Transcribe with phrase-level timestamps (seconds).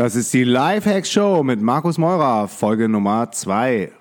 [0.00, 3.92] Das ist die Lifehacks Show mit Markus Meurer, Folge Nummer 2.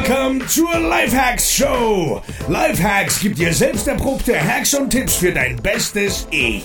[0.00, 2.20] Willkommen zur Lifehacks Show.
[2.48, 6.64] Lifehacks gibt dir selbst erprobte Hacks und Tipps für dein bestes Ich.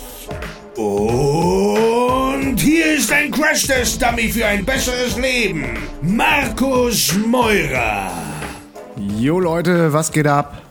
[0.76, 5.78] Und hier ist ein Crash-Test-Dummy für ein besseres Leben.
[6.02, 8.10] Markus Meurer.
[8.98, 10.64] Jo Leute, was geht ab?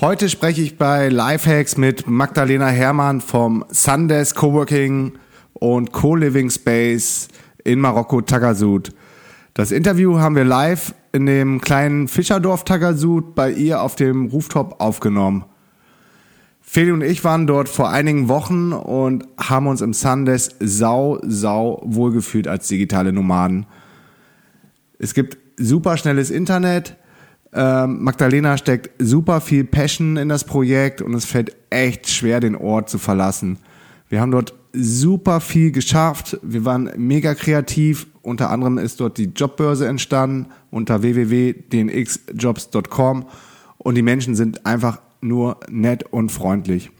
[0.00, 5.12] Heute spreche ich bei Lifehacks mit Magdalena Hermann vom Sundays Coworking
[5.54, 7.28] und Co-Living Space
[7.64, 8.92] in Marokko, Tagasud.
[9.54, 14.80] Das Interview haben wir live in dem kleinen Fischerdorf Tagasud bei ihr auf dem Rooftop
[14.80, 15.44] aufgenommen.
[16.60, 21.82] Feli und ich waren dort vor einigen Wochen und haben uns im Sundays sau, sau
[21.84, 23.66] wohlgefühlt als digitale Nomaden.
[25.00, 26.96] Es gibt super schnelles Internet.
[27.52, 32.54] Ähm, Magdalena steckt super viel Passion in das Projekt und es fällt echt schwer, den
[32.54, 33.58] Ort zu verlassen.
[34.08, 36.38] Wir haben dort super viel geschafft.
[36.42, 38.06] Wir waren mega kreativ.
[38.22, 43.26] Unter anderem ist dort die Jobbörse entstanden unter www.dnxjobs.com
[43.78, 46.90] und die Menschen sind einfach nur nett und freundlich.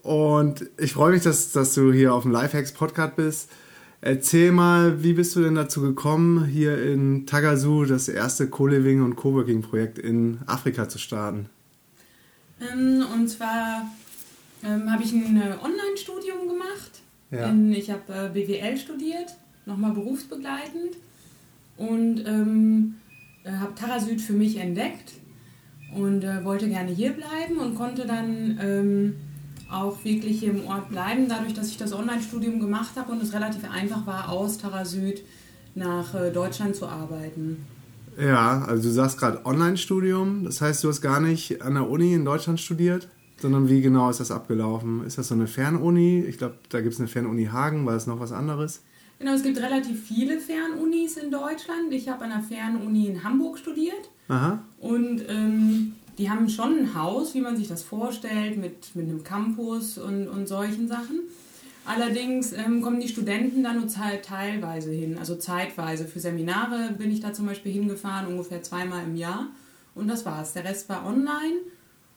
[0.00, 3.50] Und ich freue mich, dass, dass du hier auf dem Lifehacks Podcast bist.
[4.00, 9.16] Erzähl mal, wie bist du denn dazu gekommen, hier in Tagazu das erste Co-Living und
[9.16, 11.50] Coworking-Projekt in Afrika zu starten?
[12.58, 13.90] Ähm, und zwar
[14.64, 17.02] ähm, habe ich ein äh, Online-Studium gemacht.
[17.30, 17.50] Ja.
[17.50, 19.36] In, ich habe äh, BWL studiert,
[19.66, 20.96] nochmal berufsbegleitend.
[21.76, 22.94] Und ähm,
[23.44, 25.12] äh, habe Tarasüd für mich entdeckt
[25.94, 29.14] und äh, wollte gerne hier bleiben und konnte dann ähm,
[29.70, 33.32] auch wirklich hier im Ort bleiben, dadurch, dass ich das Online-Studium gemacht habe und es
[33.32, 35.22] relativ einfach war, aus Tarasüd
[35.74, 37.64] nach äh, Deutschland zu arbeiten.
[38.18, 42.12] Ja, also du sagst gerade Online-Studium, das heißt, du hast gar nicht an der Uni
[42.12, 43.08] in Deutschland studiert,
[43.38, 45.04] sondern wie genau ist das abgelaufen?
[45.06, 46.20] Ist das so eine Fernuni?
[46.28, 48.82] Ich glaube, da gibt es eine Fernuni Hagen, war das noch was anderes?
[49.18, 51.92] Genau, es gibt relativ viele Fernunis in Deutschland.
[51.92, 54.10] Ich habe an der Fernuni in Hamburg studiert.
[54.28, 54.62] Aha.
[54.78, 59.24] Und ähm, die haben schon ein Haus, wie man sich das vorstellt, mit, mit einem
[59.24, 61.20] Campus und, und solchen Sachen.
[61.84, 66.06] Allerdings ähm, kommen die Studenten da nur teilweise hin, also zeitweise.
[66.06, 69.48] Für Seminare bin ich da zum Beispiel hingefahren, ungefähr zweimal im Jahr.
[69.94, 70.52] Und das war's.
[70.52, 71.56] Der Rest war online.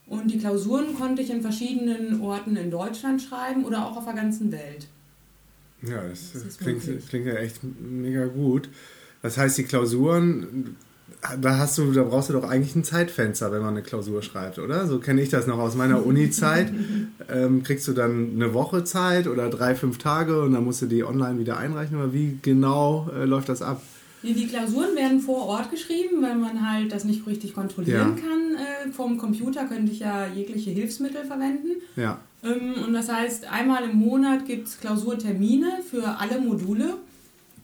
[0.07, 4.13] Und die Klausuren konnte ich in verschiedenen Orten in Deutschland schreiben oder auch auf der
[4.13, 4.87] ganzen Welt.
[5.81, 8.69] Ja, das, Das klingt, klingt ja echt mega gut.
[9.23, 10.75] Das heißt, die Klausuren,
[11.41, 14.59] da hast du, da brauchst du doch eigentlich ein Zeitfenster, wenn man eine Klausur schreibt,
[14.59, 14.85] oder?
[14.87, 16.71] So kenne ich das noch aus meiner Uni-Zeit.
[17.29, 20.85] ähm, kriegst du dann eine Woche Zeit oder drei, fünf Tage und dann musst du
[20.85, 23.81] die online wieder einreichen oder wie genau äh, läuft das ab?
[24.23, 28.21] Die Klausuren werden vor Ort geschrieben, weil man halt das nicht richtig kontrollieren Ja.
[28.23, 28.55] kann.
[28.89, 31.81] Äh, vom Computer könnte ich ja jegliche Hilfsmittel verwenden.
[31.95, 32.19] Ja.
[32.43, 36.95] Ähm, und das heißt, einmal im Monat gibt es Klausurtermine für alle Module.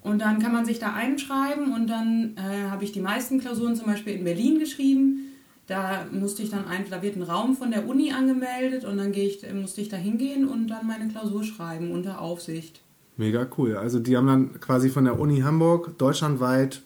[0.02, 3.76] Und dann kann man sich da einschreiben und dann äh, habe ich die meisten Klausuren
[3.76, 5.28] zum Beispiel in Berlin geschrieben.
[5.68, 9.12] Da musste ich dann ein, da wird ein Raum von der Uni angemeldet und dann
[9.12, 12.82] gehe ich, musste ich da hingehen und dann meine Klausur schreiben unter Aufsicht.
[13.16, 13.78] Mega cool.
[13.78, 16.82] Also die haben dann quasi von der Uni Hamburg deutschlandweit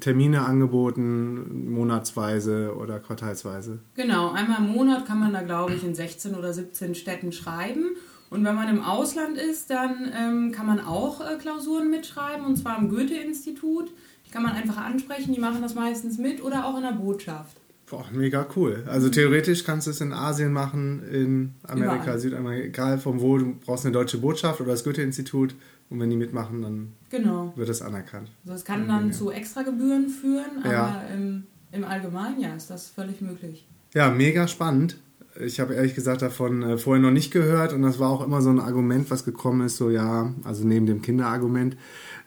[0.00, 3.80] Termine angeboten, monatsweise oder quartalsweise.
[3.94, 7.96] Genau, einmal im Monat kann man da, glaube ich, in 16 oder 17 Städten schreiben.
[8.32, 12.56] Und wenn man im Ausland ist, dann ähm, kann man auch äh, Klausuren mitschreiben, und
[12.56, 13.90] zwar am Goethe-Institut.
[14.26, 17.58] Die kann man einfach ansprechen, die machen das meistens mit oder auch in der Botschaft.
[17.90, 18.84] Boah, mega cool.
[18.88, 22.18] Also theoretisch kannst du es in Asien machen, in Amerika, Überall.
[22.18, 25.54] Südamerika, egal von wo, du brauchst eine deutsche Botschaft oder das Goethe-Institut
[25.90, 27.52] und wenn die mitmachen, dann Genau.
[27.54, 28.30] wird das anerkannt.
[28.44, 31.02] Also das kann dann zu Extragebühren führen, aber Ja.
[31.14, 33.66] im, im Allgemeinen, ja, ist das völlig möglich.
[33.92, 34.96] Ja, mega spannend.
[35.44, 38.42] Ich habe ehrlich gesagt davon äh, vorher noch nicht gehört und das war auch immer
[38.42, 41.76] so ein Argument, was gekommen ist, so ja, also neben dem Kinderargument,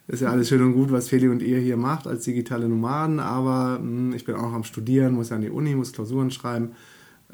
[0.07, 3.19] ist ja alles schön und gut, was Feli und ihr hier macht als digitale Nomaden,
[3.19, 6.29] aber mh, hm, ich bin auch noch am Studieren, muss an die Uni, muss Klausuren
[6.29, 6.73] schreiben.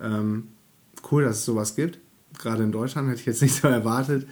[0.01, 0.49] Ähm,
[1.11, 1.99] cool, dass es sowas gibt.
[2.39, 4.27] Gerade in Deutschland hätte ich jetzt nicht so erwartet.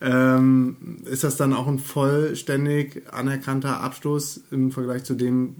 [0.00, 5.56] Ähm, ist das dann auch ein vollständig anerkannter Abschluss im Vergleich zu dem,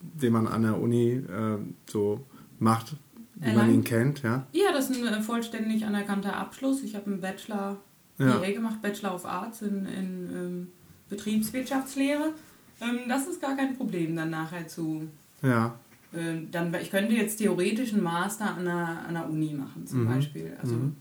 [0.00, 2.20] den man an der Uni äh, so
[2.58, 2.96] macht,
[3.36, 4.22] wie man ihn kennt?
[4.22, 4.46] Ja?
[4.52, 6.82] ja, das ist ein äh, vollständig anerkannter Abschluss.
[6.82, 7.76] Ich habe einen Bachelor
[8.18, 8.38] ja.
[8.50, 10.66] gemacht, Bachelor of Arts in, in ähm,
[11.10, 12.32] Betriebswirtschaftslehre.
[12.80, 15.08] Ähm, das ist gar kein Problem, dann nachher zu.
[15.42, 15.78] Ja.
[16.12, 20.04] Äh, dann, ich könnte jetzt theoretisch einen Master an der, an der Uni machen, zum
[20.04, 20.08] mhm.
[20.08, 20.56] Beispiel.
[20.60, 20.96] Also mhm.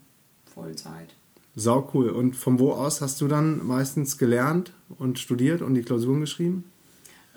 [0.54, 1.16] Vollzeit.
[1.56, 2.10] Sau cool.
[2.10, 6.66] Und von wo aus hast du dann meistens gelernt und studiert und die Klausuren geschrieben?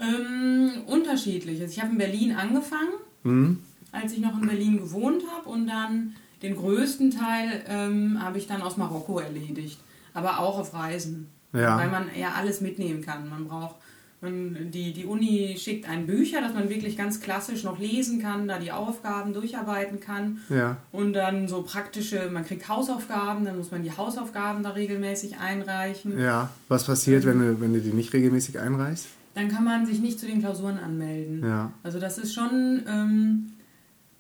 [0.01, 1.61] Ähm, unterschiedlich.
[1.61, 3.59] Also ich habe in Berlin angefangen, mhm.
[3.93, 8.47] Als ich noch in Berlin gewohnt habe und dann den größten Teil ähm, habe ich
[8.47, 9.79] dann aus Marokko erledigt.
[10.15, 11.29] Aber auch auf Reisen.
[11.53, 11.79] Ja.
[11.79, 13.29] Weil man ja alles mitnehmen kann.
[13.29, 13.77] Man braucht
[14.21, 18.49] man, die, die Uni schickt ein Bücher, dass man wirklich ganz klassisch noch lesen kann,
[18.49, 20.39] da die Aufgaben durcharbeiten kann.
[20.49, 20.77] Ja.
[20.91, 26.19] Und dann so praktische, man kriegt Hausaufgaben, dann muss man die Hausaufgaben da regelmäßig einreichen.
[26.19, 29.07] Ja, was passiert, ähm, wenn, du, wenn du die nicht regelmäßig einreichst?
[29.35, 31.45] Dann kann man sich nicht zu den Klausuren anmelden.
[31.45, 31.73] Ja.
[31.85, 33.53] Also das ist schon ähm,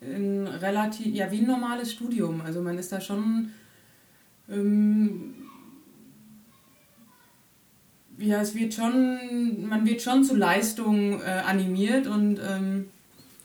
[0.00, 2.41] ein relativ, ja, wie ein normales Studium.
[2.41, 3.50] Also man ist da schon...
[4.49, 5.35] Ähm,
[8.19, 12.87] ja, es wird schon, man wird schon zu Leistung äh, animiert und ähm,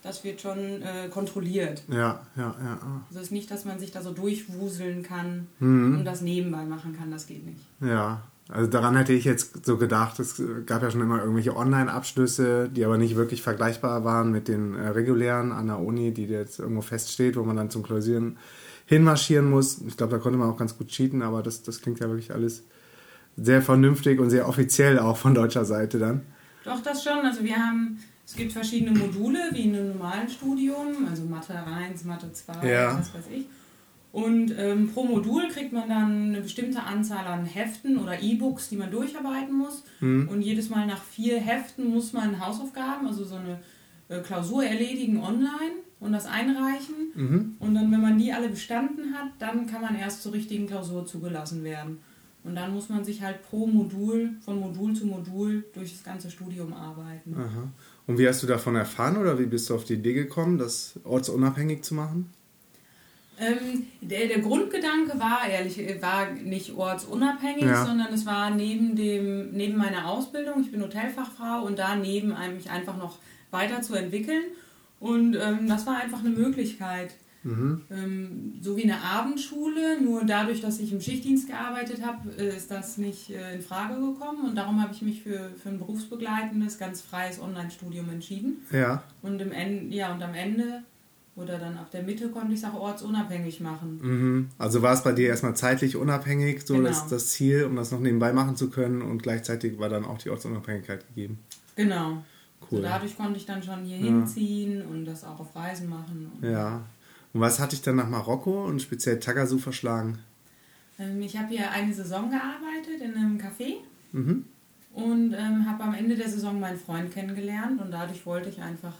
[0.02, 1.84] das wird schon äh, kontrolliert.
[1.88, 2.80] Ja, ja, ja.
[3.08, 6.00] Also es ist nicht, dass man sich da so durchwuseln kann mhm.
[6.00, 7.62] und das nebenbei machen kann, das geht nicht.
[7.80, 12.70] Ja, also daran hätte ich jetzt so gedacht, es gab ja schon immer irgendwelche Online-Abschlüsse,
[12.70, 16.60] die aber nicht wirklich vergleichbar waren mit den äh, regulären an der Uni, die jetzt
[16.60, 18.38] irgendwo feststeht, wo man dann zum Klausieren
[18.86, 19.80] hinmarschieren muss.
[19.88, 22.34] Ich glaube, da konnte man auch ganz gut cheaten, aber das, das klingt ja wirklich
[22.34, 22.64] alles
[23.38, 26.22] sehr vernünftig und sehr offiziell auch von deutscher Seite dann.
[26.66, 27.20] Doch, das schon.
[27.20, 32.04] Also wir haben, es gibt verschiedene Module, wie in einem normalen Studium, also Mathe 1,
[32.04, 33.00] Mathe 2, ja.
[33.00, 33.46] was weiß ich.
[34.14, 38.76] Und ähm, pro Modul kriegt man dann eine bestimmte Anzahl an Heften oder E-Books, die
[38.76, 39.84] man durcharbeiten muss.
[40.02, 40.30] Mhm.
[40.30, 43.60] Und jedes Mal nach vier Heften muss man Hausaufgaben, also so eine
[44.10, 46.96] äh, Klausur erledigen online und das einreichen.
[47.16, 47.56] Mhm.
[47.58, 51.08] Und dann, wenn man die alle bestanden hat, dann kann man erst zur richtigen Klausur
[51.08, 51.98] zugelassen werden.
[52.44, 56.30] Und dann muss man sich halt pro Modul, von Modul zu Modul durch das ganze
[56.30, 57.34] Studium arbeiten.
[57.36, 57.68] Aha.
[58.06, 61.00] Und wie hast du davon erfahren oder wie bist du auf die Idee gekommen, das
[61.04, 62.30] ortsunabhängig zu machen?
[63.44, 67.86] Ähm, der, der Grundgedanke war ehrlich, war nicht ortsunabhängig, ja.
[67.86, 72.98] sondern es war neben dem, neben meiner Ausbildung, ich bin Hotelfachfrau und daneben mich einfach
[72.98, 73.18] noch
[73.52, 74.44] weiterzuentwickeln.
[75.00, 77.14] Und ähm, das war einfach eine Möglichkeit.
[77.44, 77.82] Mhm.
[77.92, 82.72] Ähm, so wie eine Abendschule, nur dadurch, dass ich im Schichtdienst gearbeitet habe, äh, ist
[82.72, 86.78] das nicht äh, in Frage gekommen und darum habe ich mich für, für ein berufsbegleitendes,
[86.78, 88.66] ganz freies Online-Studium entschieden.
[88.72, 89.04] Ja.
[89.22, 90.84] Und, im Ende, ja, und am Ende
[91.36, 94.00] oder dann ab der Mitte konnte ich es auch ortsunabhängig machen.
[94.02, 94.50] Mhm.
[94.58, 96.90] Also war es bei dir erstmal zeitlich unabhängig, so genau.
[96.90, 100.20] das, das Ziel, um das noch nebenbei machen zu können und gleichzeitig war dann auch
[100.20, 101.40] die Ortsunabhängigkeit gegeben.
[101.76, 102.24] Genau.
[102.62, 102.78] Cool.
[102.78, 104.04] So dadurch konnte ich dann schon hier ja.
[104.04, 106.32] hinziehen und das auch auf Reisen machen.
[106.42, 106.84] ja.
[107.34, 110.20] Und was hat dich dann nach Marokko und speziell Tagazu verschlagen?
[111.00, 113.78] Ähm, ich habe hier eine Saison gearbeitet in einem Café
[114.12, 114.46] mhm.
[114.94, 118.94] und ähm, habe am Ende der Saison meinen Freund kennengelernt und dadurch wollte ich einfach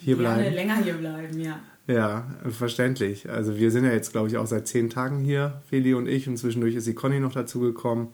[0.00, 0.54] hier bleiben.
[0.54, 1.60] länger hier bleiben, ja.
[1.86, 3.28] Ja, verständlich.
[3.28, 6.28] Also wir sind ja jetzt, glaube ich, auch seit zehn Tagen hier, Feli und ich,
[6.28, 8.08] und zwischendurch ist die Conny noch dazugekommen.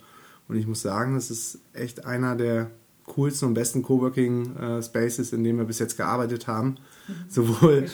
[0.49, 2.71] Und ich muss sagen, das ist echt einer der
[3.07, 6.77] coolsten und besten Coworking äh, Spaces, in denen wir bis jetzt gearbeitet haben.
[7.29, 7.87] Sowohl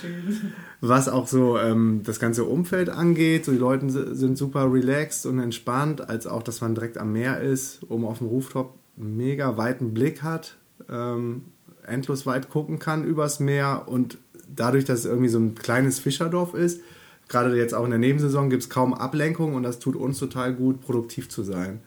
[0.81, 5.39] was auch so ähm, das ganze Umfeld angeht, so die Leute sind super relaxed und
[5.39, 9.93] entspannt, als auch, dass man direkt am Meer ist, oben auf dem Rooftop mega weiten
[9.93, 10.57] Blick hat,
[10.89, 11.43] ähm,
[11.87, 14.19] endlos weit gucken kann übers Meer und
[14.55, 16.81] dadurch, dass es irgendwie so ein kleines Fischerdorf ist,
[17.29, 20.55] gerade jetzt auch in der Nebensaison gibt es kaum Ablenkung und das tut uns total
[20.55, 21.81] gut, produktiv zu sein.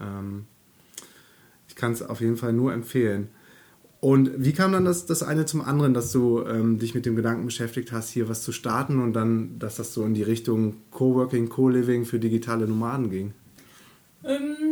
[0.00, 0.46] Ähm,
[1.68, 3.28] ich kann es auf jeden Fall nur empfehlen.
[4.00, 7.14] Und wie kam dann das, das eine zum anderen, dass du ähm, dich mit dem
[7.14, 10.74] Gedanken beschäftigt hast, hier was zu starten und dann, dass das so in die Richtung
[10.90, 13.32] Coworking, Co-Living für digitale Nomaden ging?
[14.24, 14.71] Ähm,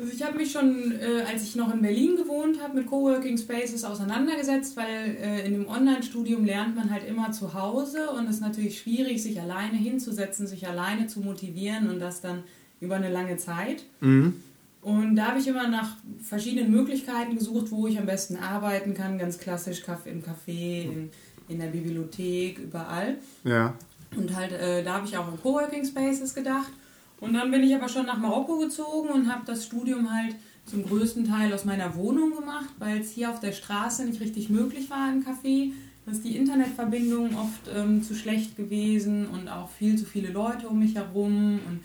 [0.00, 3.36] also ich habe mich schon, äh, als ich noch in Berlin gewohnt habe, mit Coworking
[3.36, 8.36] Spaces auseinandergesetzt, weil äh, in dem Online-Studium lernt man halt immer zu Hause und es
[8.36, 12.44] ist natürlich schwierig, sich alleine hinzusetzen, sich alleine zu motivieren und das dann
[12.80, 13.84] über eine lange Zeit.
[14.00, 14.42] Mhm.
[14.80, 19.18] Und da habe ich immer nach verschiedenen Möglichkeiten gesucht, wo ich am besten arbeiten kann,
[19.18, 21.10] ganz klassisch im Café, in,
[21.48, 23.18] in der Bibliothek, überall.
[23.44, 23.74] Ja.
[24.16, 26.72] Und halt, äh, da habe ich auch an Coworking Spaces gedacht.
[27.20, 30.84] Und dann bin ich aber schon nach Marokko gezogen und habe das Studium halt zum
[30.84, 34.88] größten Teil aus meiner Wohnung gemacht, weil es hier auf der Straße nicht richtig möglich
[34.88, 35.72] war im Café.
[36.06, 40.68] Da ist die Internetverbindung oft ähm, zu schlecht gewesen und auch viel zu viele Leute
[40.68, 41.60] um mich herum.
[41.68, 41.80] Und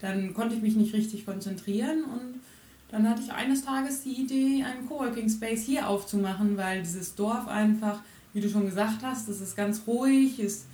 [0.00, 2.40] dann konnte ich mich nicht richtig konzentrieren und
[2.90, 7.48] dann hatte ich eines Tages die Idee, einen Coworking Space hier aufzumachen, weil dieses Dorf
[7.48, 8.00] einfach,
[8.32, 10.66] wie du schon gesagt hast, es ist ganz ruhig, ähm,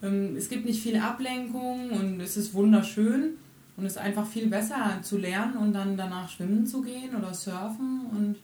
[0.00, 3.34] es gibt nicht viel Ablenkung und es ist wunderschön
[3.76, 7.32] und es ist einfach viel besser zu lernen und dann danach schwimmen zu gehen oder
[7.34, 8.36] surfen und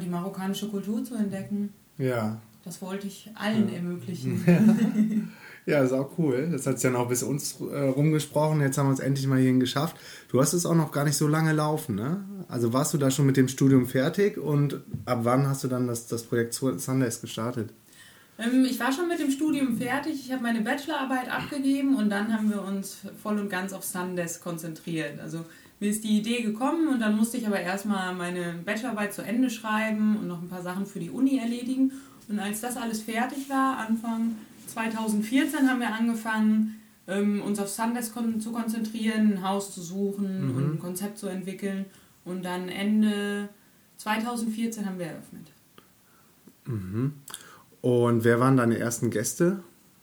[0.00, 1.72] die marokkanische Kultur zu entdecken.
[1.98, 2.40] Ja.
[2.64, 3.76] Das wollte ich allen ja.
[3.76, 5.32] ermöglichen.
[5.64, 6.48] Ja, ist auch cool.
[6.50, 8.60] Das hat es ja noch bis uns äh, rumgesprochen.
[8.60, 9.96] Jetzt haben wir es endlich mal hierhin geschafft.
[10.28, 12.24] Du hast es auch noch gar nicht so lange laufen, ne?
[12.48, 15.86] Also warst du da schon mit dem Studium fertig und ab wann hast du dann
[15.86, 17.70] das, das Projekt Sundays gestartet?
[18.42, 20.14] Ähm, ich war schon mit dem Studium fertig.
[20.14, 24.40] Ich habe meine Bachelorarbeit abgegeben und dann haben wir uns voll und ganz auf Sundays
[24.40, 25.20] konzentriert.
[25.20, 25.44] Also
[25.80, 29.50] mir ist die Idee gekommen und dann musste ich aber erstmal meine Bachelorarbeit zu Ende
[29.50, 31.92] schreiben und noch ein paar Sachen für die Uni erledigen.
[32.28, 34.36] Und als das alles fertig war, Anfang
[34.68, 40.50] 2014 haben wir angefangen, ähm, uns auf Sundays kon zu konzentrieren, ein Haus zu suchen
[40.50, 40.56] mhm.
[40.56, 41.86] und ein Konzept zu entwickeln.
[42.24, 43.48] Und dann Ende
[43.96, 45.48] 2014 haben wir eröffnet.
[46.66, 47.14] Mhm.
[47.82, 49.62] Und wer waren deine ersten Gäste?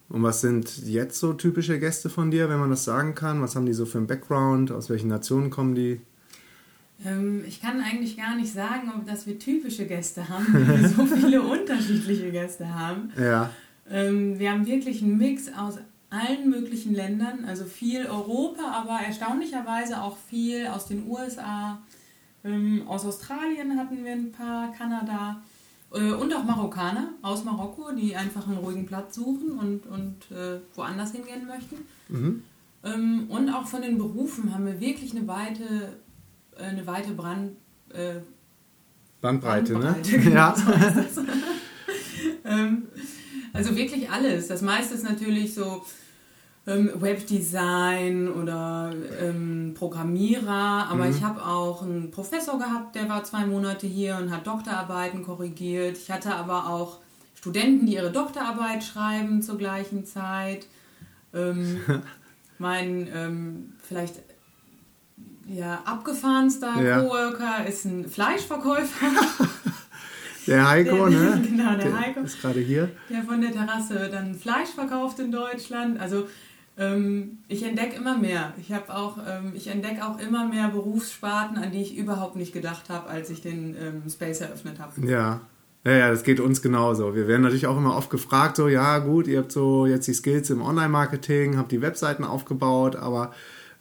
[0.09, 3.41] Und was sind jetzt so typische Gäste von dir, wenn man das sagen kann?
[3.41, 4.71] Was haben die so für einen Background?
[4.71, 6.01] Aus welchen Nationen kommen die?
[7.05, 10.89] Ähm, ich kann eigentlich gar nicht sagen, ob dass wir typische Gäste haben, weil wir
[10.89, 13.12] so viele unterschiedliche Gäste haben.
[13.17, 13.51] Ja.
[13.89, 15.75] Ähm, wir haben wirklich einen Mix aus
[16.09, 21.79] allen möglichen Ländern, also viel Europa, aber erstaunlicherweise auch viel aus den USA.
[22.43, 25.41] Ähm, aus Australien hatten wir ein paar, Kanada
[25.89, 31.12] und auch Marokkaner aus Marokko, die einfach einen ruhigen Platz suchen und, und äh, woanders
[31.12, 31.77] hingehen möchten.
[32.10, 32.43] Mhm.
[32.84, 35.98] Ähm, und auch von den Berufen haben wir wirklich eine weite,
[36.58, 37.53] äh, eine weite Brand,
[37.89, 38.15] äh,
[39.22, 39.79] Bandbreite, ne?
[39.79, 40.24] Bandbreite, ne?
[40.24, 40.55] Genau, ja.
[41.13, 41.22] So
[42.46, 42.84] ähm,
[43.51, 44.48] also wirklich alles.
[44.48, 45.84] Das meiste ist natürlich so
[46.70, 51.12] ähm, Webdesign oder ähm, Programmierer, aber mhm.
[51.12, 55.98] ich habe auch einen Professor gehabt, der war zwei Monate hier und hat Doktorarbeiten korrigiert.
[55.98, 57.00] Ich hatte aber auch
[57.34, 60.68] Studenten, die ihre Doktorarbeit schreiben zur gleichen Zeit.
[61.34, 61.80] Ähm,
[62.60, 64.16] mein ähm, vielleicht
[65.48, 67.02] ja, abgefahrenster ja.
[67.02, 69.08] Coworker ist ein Fleischverkäufer.
[70.48, 71.42] Der Heiko, der, ne?
[71.48, 72.22] genau, der, der Heiko.
[72.22, 72.90] Ist gerade hier.
[73.08, 76.00] Der von der Terrasse dann Fleisch verkauft in Deutschland.
[76.00, 76.28] Also
[76.79, 78.53] ähm, ich entdecke immer mehr.
[78.59, 82.53] Ich habe auch, ähm, ich entdecke auch immer mehr Berufssparten, an die ich überhaupt nicht
[82.53, 85.05] gedacht habe, als ich den ähm, Space eröffnet habe.
[85.05, 85.41] Ja.
[85.86, 87.15] Ja, ja, das geht uns genauso.
[87.15, 90.13] Wir werden natürlich auch immer oft gefragt, so, ja gut, ihr habt so jetzt die
[90.13, 93.31] Skills im Online-Marketing, habt die Webseiten aufgebaut, aber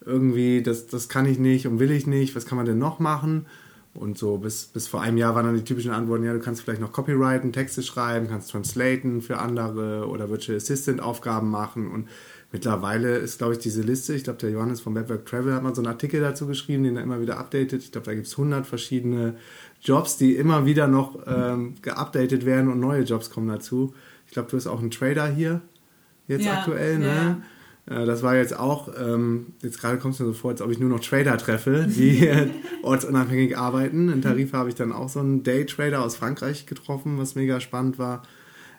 [0.06, 3.00] irgendwie, das, das kann ich nicht und will ich nicht, was kann man denn noch
[3.00, 3.46] machen?
[3.98, 6.62] Und so bis, bis vor einem Jahr waren dann die typischen Antworten, ja, du kannst
[6.62, 11.90] vielleicht noch copyrighten, Texte schreiben, kannst translaten für andere oder Virtual Assistant Aufgaben machen.
[11.90, 12.08] Und
[12.52, 15.74] mittlerweile ist, glaube ich, diese Liste, ich glaube, der Johannes vom Webwork Travel hat mal
[15.74, 17.82] so einen Artikel dazu geschrieben, den er immer wieder updatet.
[17.82, 19.34] Ich glaube, da gibt es 100 verschiedene
[19.82, 23.94] Jobs, die immer wieder noch ähm, geupdatet werden und neue Jobs kommen dazu.
[24.26, 25.60] Ich glaube, du hast auch einen Trader hier,
[26.28, 27.06] jetzt ja, aktuell, ne?
[27.06, 27.42] Ja.
[27.88, 30.70] Äh, das war jetzt auch, ähm, jetzt gerade kommt es mir so vor, als ob
[30.70, 32.28] ich nur noch Trader treffe, die
[32.82, 34.08] ortsunabhängig arbeiten.
[34.08, 37.98] In Tarife habe ich dann auch so einen Daytrader aus Frankreich getroffen, was mega spannend
[37.98, 38.22] war.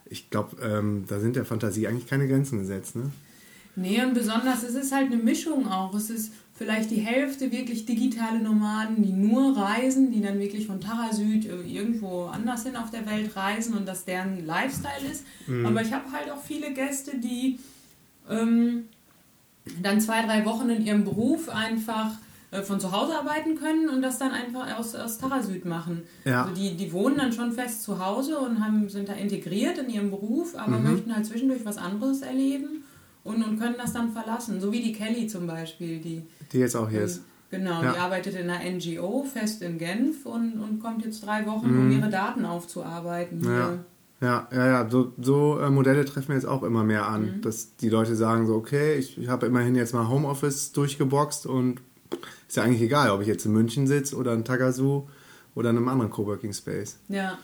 [0.05, 2.95] Ich glaube, ähm, da sind der Fantasie eigentlich keine Grenzen gesetzt.
[2.95, 3.11] Ne?
[3.75, 5.93] Nee, und besonders, es ist halt eine Mischung auch.
[5.93, 10.81] Es ist vielleicht die Hälfte wirklich digitale Nomaden, die nur reisen, die dann wirklich von
[10.81, 15.23] Tara Süd äh, irgendwo anders hin auf der Welt reisen und das deren Lifestyle ist.
[15.47, 15.65] Mhm.
[15.65, 17.59] Aber ich habe halt auch viele Gäste, die
[18.29, 18.85] ähm,
[19.81, 22.11] dann zwei, drei Wochen in ihrem Beruf einfach
[22.51, 26.03] äh, von zu Hause arbeiten können und das dann einfach aus, aus Tarasüd machen.
[26.25, 26.43] Ja.
[26.43, 29.89] Also die, die wohnen dann schon fest zu Hause und haben, sind da integriert in
[29.89, 30.91] ihrem Beruf, aber mhm.
[30.91, 32.83] möchten halt zwischendurch was anderes erleben
[33.23, 34.59] und, und können das dann verlassen.
[34.59, 37.21] So wie die Kelly zum Beispiel, die, die jetzt auch hier ist.
[37.51, 37.93] Genau, ja.
[37.93, 41.79] die arbeitet in einer NGO fest in Genf und, und kommt jetzt drei Wochen, mhm.
[41.79, 43.43] um ihre Daten aufzuarbeiten.
[43.43, 43.79] Ja.
[44.21, 47.41] Ja, ja, ja, so, so äh, Modelle treffen wir jetzt auch immer mehr an, mhm.
[47.41, 51.81] dass die Leute sagen so, okay, ich, ich habe immerhin jetzt mal Homeoffice durchgeboxt und
[52.47, 55.07] ist ja eigentlich egal, ob ich jetzt in München sitze oder in Tagazu
[55.55, 56.97] oder in einem anderen Coworking Space.
[57.07, 57.37] Ja.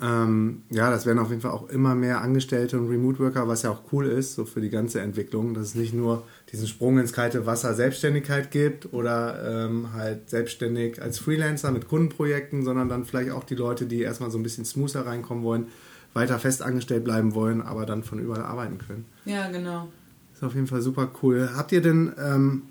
[0.00, 3.62] Ähm, ja, das werden auf jeden Fall auch immer mehr Angestellte und Remote Worker, was
[3.62, 6.98] ja auch cool ist, so für die ganze Entwicklung, dass es nicht nur diesen Sprung
[6.98, 13.06] ins kalte Wasser Selbstständigkeit gibt oder ähm, halt selbstständig als Freelancer mit Kundenprojekten, sondern dann
[13.06, 15.66] vielleicht auch die Leute, die erstmal so ein bisschen smoother reinkommen wollen,
[16.14, 19.04] weiter fest angestellt bleiben wollen, aber dann von überall arbeiten können.
[19.24, 19.88] Ja, genau.
[20.32, 21.50] Ist auf jeden Fall super cool.
[21.56, 22.62] Habt ihr denn ähm,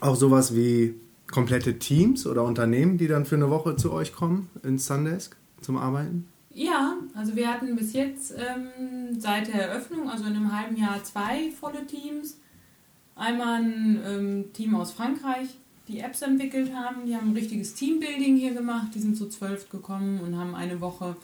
[0.00, 0.94] auch sowas wie
[1.30, 5.76] komplette Teams oder Unternehmen, die dann für eine Woche zu euch kommen ins Sundesk zum
[5.76, 6.28] Arbeiten?
[6.50, 11.02] Ja, also wir hatten bis jetzt ähm, seit der Eröffnung, also in einem halben Jahr,
[11.04, 12.38] zwei volle Teams.
[13.14, 15.48] Einmal ein ähm, Team aus Frankreich,
[15.88, 17.06] die Apps entwickelt haben.
[17.06, 18.88] Die haben ein richtiges Teambuilding hier gemacht.
[18.94, 21.16] Die sind zu zwölf gekommen und haben eine Woche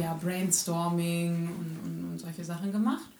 [0.00, 3.10] ja, Brainstorming und, und, und solche Sachen gemacht.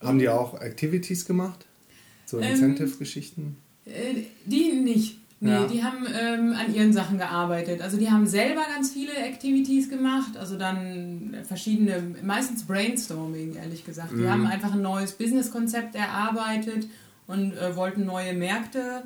[0.00, 1.66] Haben die auch Activities gemacht?
[2.26, 3.56] So Ähm, Incentive-Geschichten?
[3.84, 5.18] Äh, die nicht.
[5.44, 5.66] Nee, Ja.
[5.66, 7.82] die haben ähm, an ihren Sachen gearbeitet.
[7.82, 14.12] Also die haben selber ganz viele Activities gemacht, also dann verschiedene, meistens Brainstorming, ehrlich gesagt.
[14.16, 16.86] Die haben einfach ein neues Businesskonzept erarbeitet
[17.26, 19.02] und äh, wollten neue Märkte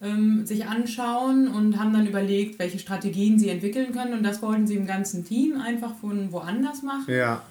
[0.00, 4.12] ähm, sich anschauen und haben dann überlegt, welche Strategien sie entwickeln können.
[4.12, 7.12] Und das wollten sie im ganzen Team einfach von woanders machen.
[7.12, 7.42] Ja.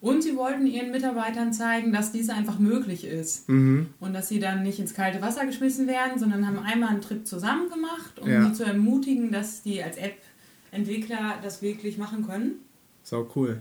[0.00, 3.48] Und sie wollten ihren Mitarbeitern zeigen, dass dies einfach möglich ist.
[3.48, 3.88] Mhm.
[3.98, 7.26] Und dass sie dann nicht ins kalte Wasser geschmissen werden, sondern haben einmal einen Trip
[7.26, 8.46] zusammen gemacht, um Ja.
[8.46, 12.56] sie zu ermutigen, dass die als App-Entwickler das wirklich machen können.
[13.02, 13.60] So cool.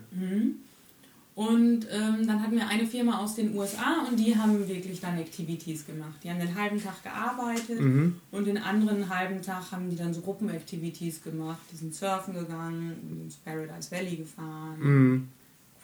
[1.35, 5.17] Und ähm, dann hatten wir eine Firma aus den USA und die haben wirklich dann
[5.17, 6.15] Activities gemacht.
[6.23, 8.15] Die haben den halben Tag gearbeitet Mhm.
[8.31, 11.59] und den anderen halben Tag haben die dann so Gruppenactivities gemacht.
[11.71, 15.27] Die sind surfen gegangen, ins Paradise Valley gefahren, Mhm.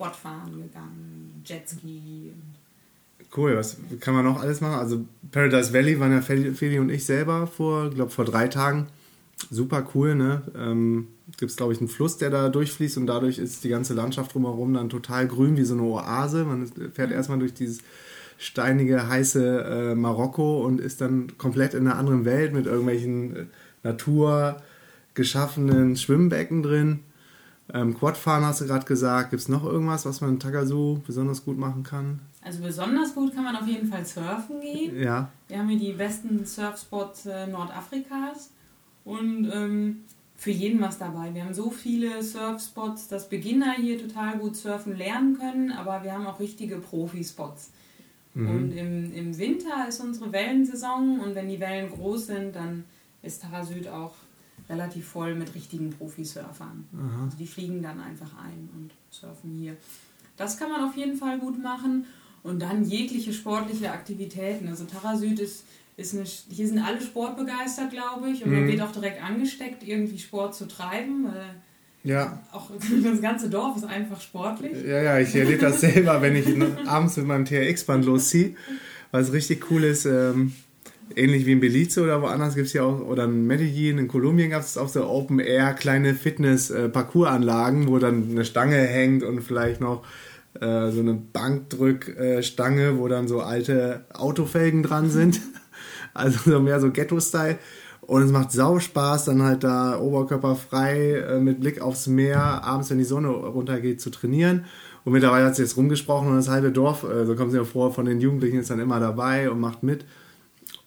[0.01, 2.33] Quadfahren gegangen, Jetski.
[3.35, 4.79] Cool, was kann man noch alles machen?
[4.79, 8.87] Also Paradise Valley waren ja Feli und ich selber vor, glaube vor drei Tagen.
[9.49, 10.41] Super cool, ne?
[10.57, 13.93] Ähm, Gibt es, glaube ich, einen Fluss, der da durchfließt und dadurch ist die ganze
[13.93, 16.45] Landschaft drumherum dann total grün, wie so eine Oase.
[16.45, 17.79] Man fährt erstmal durch dieses
[18.37, 23.45] steinige, heiße äh, Marokko und ist dann komplett in einer anderen Welt mit irgendwelchen äh,
[23.83, 24.61] Natur
[25.13, 26.99] geschaffenen Schwimmbecken drin.
[27.73, 29.29] Ähm, Quadfahren hast du gerade gesagt.
[29.29, 32.19] Gibt es noch irgendwas, was man in Tagazu besonders gut machen kann?
[32.43, 34.99] Also besonders gut kann man auf jeden Fall surfen gehen.
[34.99, 35.29] Ja.
[35.47, 38.51] Wir haben hier die besten Surfspots äh, Nordafrikas
[39.05, 40.01] und ähm,
[40.35, 41.33] für jeden was dabei.
[41.33, 46.13] Wir haben so viele Surfspots, dass Beginner hier total gut surfen lernen können, aber wir
[46.13, 47.71] haben auch richtige Profi-Spots.
[48.33, 52.85] Und im, im Winter ist unsere Wellensaison und wenn die Wellen groß sind, dann
[53.21, 54.13] ist Tara Süd auch
[54.69, 56.85] relativ voll mit richtigen Profisurfern.
[57.25, 59.75] Also die fliegen dann einfach ein und surfen hier.
[60.37, 62.05] Das kann man auf jeden Fall gut machen.
[62.43, 64.67] Und dann jegliche sportliche Aktivitäten.
[64.67, 65.63] Also Tara Süd ist,
[65.97, 68.43] ist eine, hier sind alle sportbegeistert, glaube ich.
[68.43, 71.25] Und man wird auch direkt angesteckt, irgendwie Sport zu treiben.
[71.25, 71.55] Weil
[72.03, 72.71] Ja, auch
[73.03, 74.71] das ganze Dorf ist einfach sportlich.
[74.83, 76.47] Ja, ja, ich erlebe das selber, wenn ich
[76.87, 78.55] abends mit meinem TRX-Band losziehe.
[79.11, 80.53] Was richtig cool ist, ähm,
[81.15, 84.51] ähnlich wie in Belize oder woanders gibt es ja auch, oder in Medellin, in Kolumbien
[84.51, 90.03] gab es auch so Open-Air kleine Fitness-Parcours-Anlagen, wo dann eine Stange hängt und vielleicht noch
[90.59, 95.41] äh, so eine Bankdrückstange, wo dann so alte Autofelgen dran sind.
[96.13, 97.57] Also so mehr so Ghetto-Style.
[98.01, 102.89] Und es macht sau Spaß, dann halt da oberkörperfrei äh, mit Blick aufs Meer, abends,
[102.89, 104.65] wenn die Sonne runtergeht, zu trainieren.
[105.05, 107.63] Und mittlerweile hat es jetzt rumgesprochen und das halbe Dorf, äh, so kommen sie ja
[107.63, 110.05] vor, von den Jugendlichen ist dann immer dabei und macht mit.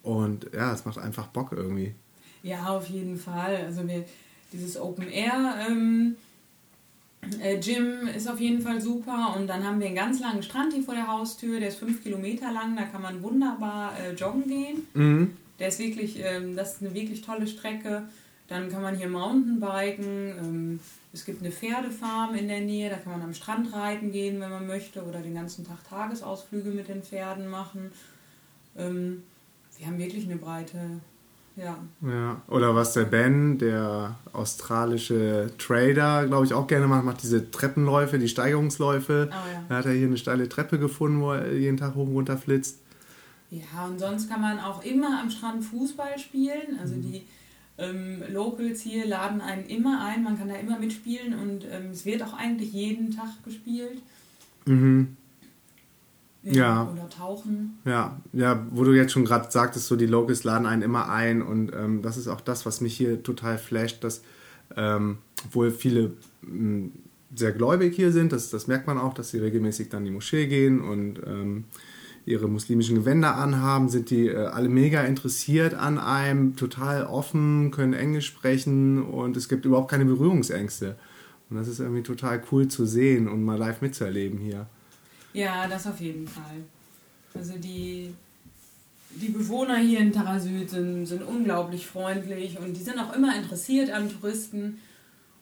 [0.05, 1.95] Und ja, es macht einfach Bock irgendwie.
[2.43, 3.57] Ja, auf jeden Fall.
[3.57, 4.05] Also wir,
[4.53, 6.17] dieses Open Air ähm,
[7.41, 9.35] äh, Gym ist auf jeden Fall super.
[9.37, 11.59] Und dann haben wir einen ganz langen Strand hier vor der Haustür.
[11.59, 12.77] Der ist fünf Kilometer lang.
[12.77, 14.83] Da kann man wunderbar äh, joggen gehen.
[15.59, 18.03] Der ist wirklich, ähm, das ist eine wirklich tolle Strecke.
[18.49, 20.35] Dann kann man hier Mountainbiken.
[20.39, 20.81] Ähm,
[21.15, 22.91] es gibt eine Pferdefarm in der Nähe.
[22.91, 25.03] Da kann man am Strand reiten gehen, wenn man möchte.
[25.03, 27.91] Oder den ganzen Tag Tagesausflüge mit den Pferden machen.
[28.77, 29.23] Ähm,
[29.79, 31.01] wir haben wirklich eine breite,
[31.57, 32.43] ja, Ja.
[32.49, 38.19] Oder was der Ben, der australische Trader, glaube ich, auch gerne macht, macht diese Treppenläufe,
[38.19, 39.29] die Steigerungsläufe.
[39.31, 39.65] Oh ja.
[39.69, 42.37] Da hat er hier eine steile Treppe gefunden, wo er jeden Tag hoch und runter
[42.37, 42.81] flitzt.
[43.51, 46.75] Ja, und sonst kann man auch immer am Strand Fußball spielen.
[46.75, 46.79] Mhm.
[46.81, 47.23] Also die
[47.79, 52.05] ähm, Locals hier laden einen immer ein, man kann da immer mitspielen und ähm, es
[52.05, 54.03] wird auch eigentlich jeden Tag gespielt.
[54.65, 55.17] Mhm.
[56.45, 56.91] Ja.
[56.93, 57.79] Oder tauchen.
[57.85, 61.43] Ja, ja, wo du jetzt schon gerade sagtest, so die Locals laden einen immer ein
[61.43, 64.23] und ähm, das ist auch das, was mich hier total flasht, dass
[64.77, 66.91] ähm, obwohl viele mh,
[67.35, 70.11] sehr gläubig hier sind, das, das merkt man auch, dass sie regelmäßig dann in die
[70.13, 71.65] Moschee gehen und ähm,
[72.27, 77.93] ihre muslimischen Gewänder anhaben, sind die äh, alle mega interessiert an einem, total offen, können
[77.93, 80.97] Englisch sprechen und es gibt überhaupt keine Berührungsängste.
[81.51, 84.67] Und das ist irgendwie total cool zu sehen und mal live mitzuerleben hier.
[85.35, 86.63] Ja, das auf jeden Fall.
[87.35, 88.15] Also die,
[89.11, 93.91] die Bewohner hier in Tarasüd sind, sind unglaublich freundlich und die sind auch immer interessiert
[93.91, 94.81] an Touristen.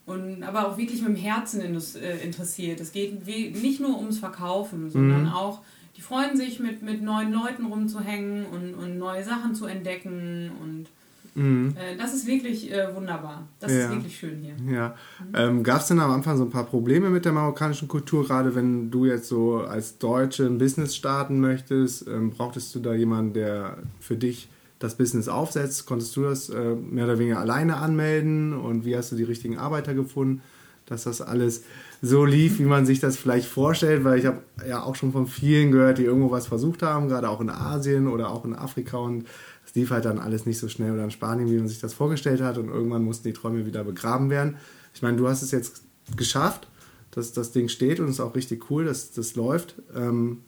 [0.04, 2.80] Und, aber auch wirklich mit dem Herzen äh, interessiert.
[2.80, 5.60] Es geht nicht nur ums Verkaufen, sondern auch,
[5.96, 10.50] die freuen sich, mit, mit neuen Leuten rumzuhängen und, und neue Sachen zu entdecken.
[10.60, 10.88] Und
[11.34, 11.74] Mhm.
[11.76, 13.48] Äh, das ist wirklich äh, wunderbar.
[13.60, 13.84] Das ja.
[13.84, 14.54] ist wirklich schön hier.
[14.72, 14.94] Ja.
[15.20, 15.34] Mhm.
[15.34, 18.54] Ähm, Gab es denn am Anfang so ein paar Probleme mit der marokkanischen Kultur, gerade
[18.54, 22.06] wenn du jetzt so als Deutsche ein Business starten möchtest?
[22.06, 25.86] Ähm, brauchtest du da jemanden, der für dich das Business aufsetzt?
[25.86, 28.52] Konntest du das äh, mehr oder weniger alleine anmelden?
[28.52, 30.42] Und wie hast du die richtigen Arbeiter gefunden,
[30.86, 31.64] dass das alles
[32.02, 34.04] so lief, wie man sich das vielleicht vorstellt?
[34.04, 37.28] Weil ich habe ja auch schon von vielen gehört, die irgendwo was versucht haben, gerade
[37.28, 39.24] auch in Asien oder auch in Afrika und
[39.64, 41.94] es lief halt dann alles nicht so schnell oder in Spanien, wie man sich das
[41.94, 44.56] vorgestellt hat und irgendwann mussten die Träume wieder begraben werden.
[44.94, 45.82] Ich meine, du hast es jetzt
[46.16, 46.68] geschafft,
[47.10, 49.76] dass das Ding steht und es ist auch richtig cool, dass das läuft.
[49.94, 50.42] Ähm,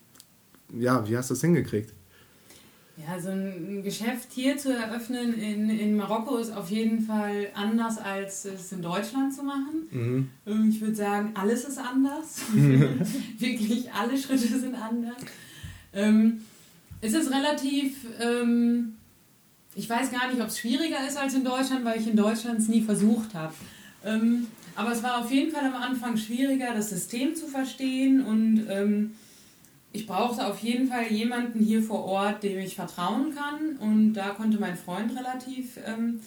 [0.77, 1.93] ja, wie hast du es hingekriegt?
[2.97, 7.99] Ja, so ein Geschäft hier zu eröffnen in, in Marokko ist auf jeden Fall anders,
[7.99, 9.89] als es in Deutschland zu machen.
[9.91, 10.31] Mhm.
[10.47, 12.43] Ähm, ich würde sagen, alles ist anders.
[13.39, 15.17] Wirklich alle Schritte sind anders.
[15.93, 16.43] Ähm,
[17.01, 18.95] es ist relativ, ähm,
[19.75, 22.59] ich weiß gar nicht, ob es schwieriger ist als in Deutschland, weil ich in Deutschland
[22.59, 23.55] es nie versucht habe.
[24.05, 28.67] Ähm, aber es war auf jeden Fall am Anfang schwieriger, das System zu verstehen und
[28.69, 29.15] ähm,
[29.95, 33.77] ich brauchte auf jeden Fall jemanden hier vor Ort, dem ich vertrauen kann.
[33.77, 36.21] Und da konnte mein Freund relativ ähm,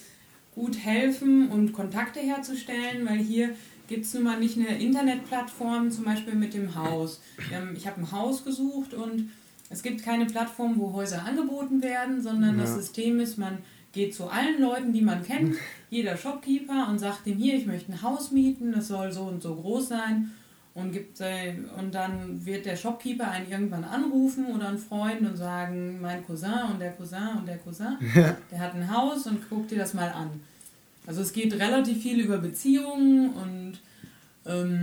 [0.55, 3.49] gut helfen und Kontakte herzustellen, weil hier
[3.89, 7.19] gibt es nun mal nicht eine Internetplattform, zum Beispiel mit dem Haus.
[7.53, 9.31] Ähm, ich habe ein Haus gesucht und
[9.69, 12.63] es gibt keine Plattform, wo Häuser angeboten werden, sondern ja.
[12.63, 13.59] das System ist, man
[13.91, 15.55] geht zu allen Leuten, die man kennt,
[15.89, 19.41] jeder Shopkeeper und sagt dem hier, ich möchte ein Haus mieten, das soll so und
[19.41, 20.31] so groß sein
[20.77, 25.99] und gibt und dann wird der Shopkeeper einen irgendwann anrufen oder einen Freund und sagen,
[26.01, 27.97] mein Cousin und der Cousin und der Cousin,
[28.51, 30.29] der hat ein Haus und guck dir das mal an.
[31.07, 33.79] Also es geht relativ viel über Beziehungen und
[34.45, 34.76] ähm,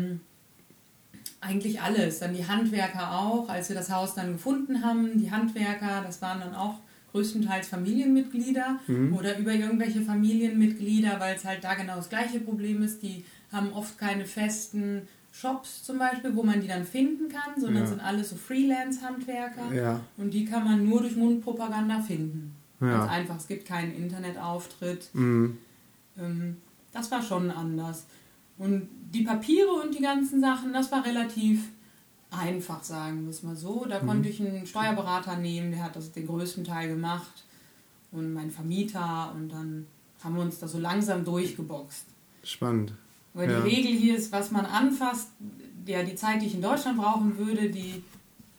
[1.54, 2.18] eigentlich alles.
[2.18, 6.40] Dann die Handwerker auch, als wir das Haus dann gefunden haben, die Handwerker, das waren
[6.40, 6.76] dann auch
[7.12, 9.14] größtenteils Familienmitglieder mhm.
[9.14, 13.02] oder über irgendwelche Familienmitglieder, weil es halt da genau das gleiche Problem ist.
[13.02, 17.84] Die haben oft keine festen Shops zum Beispiel, wo man die dann finden kann, sondern
[17.84, 17.88] ja.
[17.88, 20.00] sind alles so Freelance-Handwerker ja.
[20.16, 22.54] und die kann man nur durch Mundpropaganda finden.
[22.80, 22.98] Ja.
[22.98, 25.10] Ganz einfach, es gibt keinen Internetauftritt.
[25.12, 25.58] Mhm.
[26.18, 26.56] Ähm,
[26.92, 28.06] das war schon anders.
[28.58, 31.68] Und die Papiere und die ganzen Sachen, das war relativ
[32.30, 33.84] einfach, sagen wir es mal so.
[33.88, 34.06] Da mhm.
[34.06, 37.44] konnte ich einen Steuerberater nehmen, der hat das den größten Teil gemacht
[38.12, 39.86] und mein Vermieter und dann
[40.22, 42.06] haben wir uns da so langsam durchgeboxt.
[42.42, 42.92] Spannend.
[43.34, 43.60] Weil ja.
[43.60, 45.30] die Regel hier ist, was man anfasst,
[45.86, 48.02] ja, die Zeit, die ich in Deutschland brauchen würde, die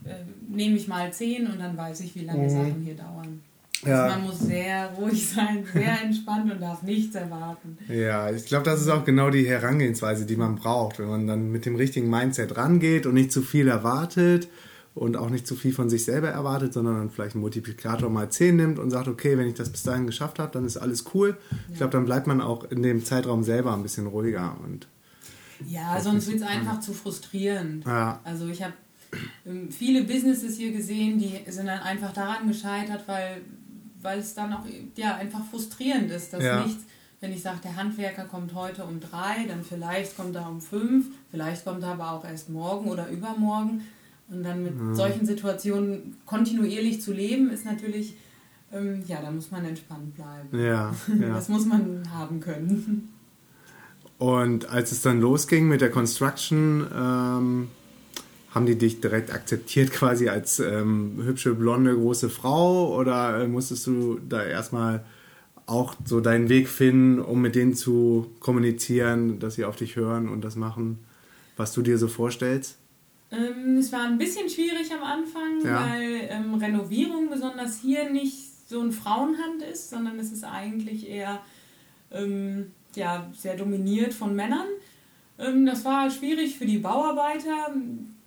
[0.03, 2.49] äh, nehme ich mal 10 und dann weiß ich, wie lange mhm.
[2.49, 3.41] Sachen hier dauern.
[3.83, 4.03] Ja.
[4.03, 7.77] Also man muss sehr ruhig sein, sehr entspannt und darf nichts erwarten.
[7.87, 11.51] Ja, ich glaube, das ist auch genau die Herangehensweise, die man braucht, wenn man dann
[11.51, 14.47] mit dem richtigen Mindset rangeht und nicht zu viel erwartet
[14.95, 18.29] und auch nicht zu viel von sich selber erwartet, sondern dann vielleicht einen Multiplikator mal
[18.29, 21.03] 10 nimmt und sagt, okay, wenn ich das bis dahin geschafft habe, dann ist alles
[21.13, 21.37] cool.
[21.69, 24.55] Ich glaube, dann bleibt man auch in dem Zeitraum selber ein bisschen ruhiger.
[24.63, 24.87] Und
[25.67, 27.85] ja, sonst wird es einfach zu frustrierend.
[27.85, 28.21] Ja.
[28.23, 28.73] Also ich habe
[29.45, 33.41] ähm, viele Businesses hier gesehen, die sind dann einfach daran gescheitert, weil,
[34.05, 34.63] weil es dann auch
[34.95, 36.63] ja, einfach frustrierend ist, dass ja.
[36.63, 36.85] nichts
[37.25, 41.07] wenn ich sage, der Handwerker kommt heute um drei, dann vielleicht kommt er um fünf,
[41.31, 43.81] vielleicht kommt er aber auch erst morgen oder übermorgen.
[44.29, 44.93] Und dann mit ja.
[44.93, 48.15] solchen Situationen kontinuierlich zu leben, ist natürlich,
[48.71, 50.49] ähm, ja, da muss man entspannt bleiben.
[50.51, 51.27] Ja, ja.
[51.33, 53.11] Das muss man haben können.
[54.17, 57.67] Und als es dann losging mit der Construction, ähm,
[58.55, 62.97] haben die dich direkt akzeptiert quasi als ähm, hübsche, blonde, große Frau?
[62.97, 65.05] Oder äh, musstest du da erstmal
[65.67, 70.29] auch so deinen Weg finden, um mit denen zu kommunizieren, dass sie auf dich hören
[70.29, 70.99] und das machen,
[71.57, 72.77] was du dir so vorstellst?
[73.31, 75.89] Ähm, es war ein bisschen schwierig am Anfang, ja.
[75.89, 81.41] weil ähm, Renovierung besonders hier nicht so ein Frauenhand ist, sondern es ist eigentlich eher
[82.11, 84.67] ähm, ja, sehr dominiert von Männern.
[85.39, 87.73] Ähm, das war schwierig für die Bauarbeiter,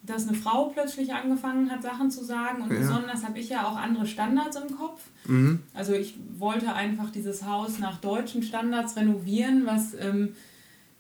[0.09, 2.63] dass eine Frau plötzlich angefangen hat, Sachen zu sagen.
[2.63, 2.79] Und ja.
[2.79, 5.03] besonders habe ich ja auch andere Standards im Kopf.
[5.27, 5.61] Mhm.
[5.75, 10.35] Also ich wollte einfach dieses Haus nach deutschen Standards renovieren, was ähm,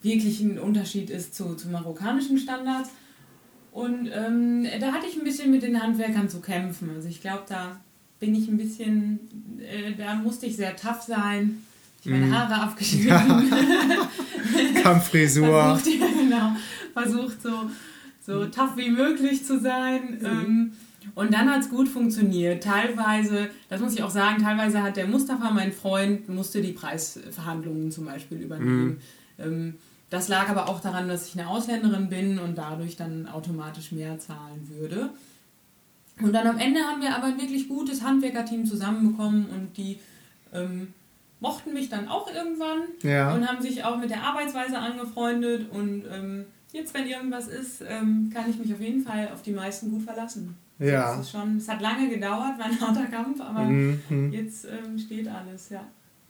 [0.02, 2.90] wirklich ein Unterschied ist zu, zu marokkanischen Standards.
[3.72, 6.90] Und ähm, da hatte ich ein bisschen mit den Handwerkern zu kämpfen.
[6.94, 7.80] Also ich glaube, da
[8.18, 9.20] bin ich ein bisschen,
[9.58, 11.62] äh, da musste ich sehr tough sein.
[12.02, 12.36] Ich meine mhm.
[12.36, 13.08] Haare abgeschnitten.
[13.08, 14.08] Ja.
[14.82, 15.78] Kampffrisur.
[15.78, 16.56] versucht, ja, genau,
[16.92, 17.70] versucht so,
[18.28, 20.18] so tough wie möglich zu sein.
[20.20, 20.26] Mhm.
[20.26, 20.72] Ähm,
[21.14, 22.62] und dann hat es gut funktioniert.
[22.62, 27.90] Teilweise, das muss ich auch sagen, teilweise hat der Mustafa, mein Freund, musste die Preisverhandlungen
[27.90, 29.00] zum Beispiel übernehmen.
[29.38, 29.44] Mhm.
[29.44, 29.74] Ähm,
[30.10, 34.18] das lag aber auch daran, dass ich eine Ausländerin bin und dadurch dann automatisch mehr
[34.18, 35.10] zahlen würde.
[36.20, 40.00] Und dann am Ende haben wir aber ein wirklich gutes Handwerkerteam zusammenbekommen und die
[40.52, 40.88] ähm,
[41.40, 43.34] mochten mich dann auch irgendwann Ja.
[43.34, 45.70] und haben sich auch mit der Arbeitsweise angefreundet.
[45.70, 49.52] Und ähm, jetzt, wenn irgendwas ist, ähm, kann ich mich auf jeden Fall auf die
[49.52, 50.54] meisten gut verlassen.
[50.78, 51.16] Ja.
[51.16, 54.32] Das ist schon, es hat lange gedauert, war ein harter Kampf, aber Mhm.
[54.32, 55.86] jetzt ähm, steht alles, ja.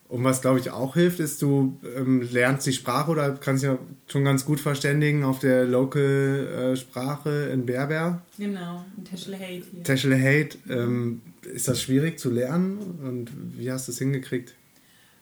[0.09, 3.79] Und was, glaube ich, auch hilft, ist, du ähm, lernst die Sprache oder kannst ja
[4.07, 8.23] schon ganz gut verständigen auf der Local-Sprache in Berber.
[8.39, 9.83] Genau, ein Teschle Hate hier.
[9.85, 14.55] Teschle Hate, ähm, ist das schwierig zu lernen und wie hast du es hingekriegt?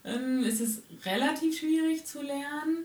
[0.05, 2.85] Ähm, es ist relativ schwierig zu lernen.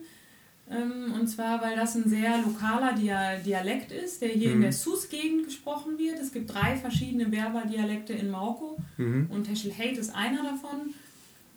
[0.70, 4.72] Ähm, und zwar, weil das ein sehr lokaler Dia Dialekt ist, der hier in der
[4.72, 6.18] Sus-Gegend gesprochen wird.
[6.18, 10.94] Es gibt drei verschiedene Berber-Dialekte in Marokko und Teschel Hate ist einer davon.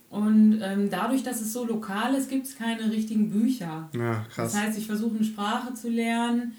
[0.09, 3.89] Und ähm, dadurch, dass es so lokal ist, gibt es keine richtigen Bücher.
[3.93, 4.53] Ja, krass.
[4.53, 6.53] Das heißt, ich versuche eine Sprache zu lernen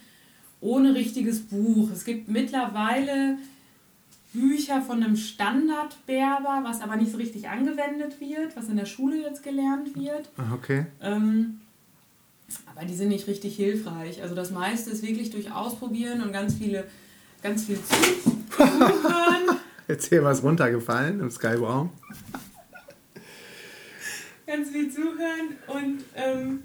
[0.60, 1.90] ohne richtiges Buch.
[1.92, 3.38] Es gibt mittlerweile
[4.32, 9.22] Bücher von einem Standard-Berber, was aber nicht so richtig angewendet wird, was in der Schule
[9.22, 10.28] jetzt gelernt wird.
[10.36, 10.86] Ah, okay.
[11.00, 11.60] Ähm,
[12.66, 14.22] aber die sind nicht richtig hilfreich.
[14.22, 16.84] Also das meiste ist wirklich durch Ausprobieren und ganz viele,
[17.42, 19.58] ganz viel Zuhören.
[19.88, 21.90] Jetzt hier was runtergefallen im Skybaum.
[24.46, 26.62] ganz viel zuhören und ähm,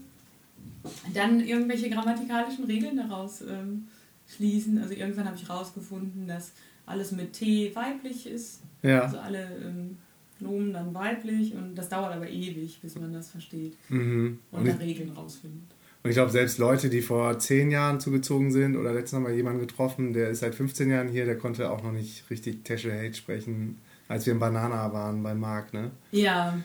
[1.13, 3.87] dann irgendwelche grammatikalischen Regeln daraus ähm,
[4.27, 4.81] schließen.
[4.81, 6.51] Also irgendwann habe ich rausgefunden, dass
[6.85, 8.61] alles mit T weiblich ist.
[8.81, 9.01] Ja.
[9.01, 9.97] Also alle ähm,
[10.41, 14.39] Nomen dann weiblich und das dauert aber ewig, bis man das versteht Mhm.
[14.51, 15.63] und Und da Regeln rausfindet.
[16.03, 19.35] und ich glaube, selbst Leute, die vor zehn Jahren zugezogen sind oder letztens haben wir
[19.35, 22.91] jemanden getroffen, der ist seit 15 Jahren hier, der konnte auch noch nicht richtig Teschel
[22.93, 23.77] Hate sprechen,
[24.07, 25.91] als wir in Banana waren bei Marc, ne?
[26.11, 26.57] Ja,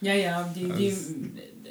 [0.00, 0.52] ja, ja.
[0.54, 1.14] Die, die, Also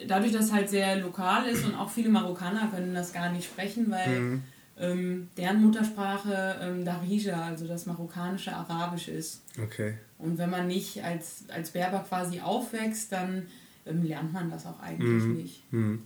[0.07, 3.45] dadurch, dass es halt sehr lokal ist und auch viele Marokkaner können das gar nicht
[3.45, 4.43] sprechen, weil Mhm.
[4.77, 9.43] Ähm, deren Muttersprache ähm, Darija, also das marokkanische Arabisch ist.
[9.61, 9.95] Okay.
[10.17, 13.47] Und wenn man nicht als, als Berber quasi aufwächst, dann
[13.85, 15.63] ähm, lernt man das auch eigentlich nicht.
[15.71, 16.03] Hm.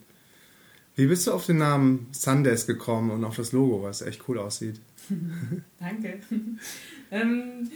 [0.96, 4.40] Wie bist du auf den Namen Sundesk gekommen und auf das Logo, was echt cool
[4.40, 4.82] aussieht?
[5.80, 6.20] Danke.
[7.12, 7.70] ähm,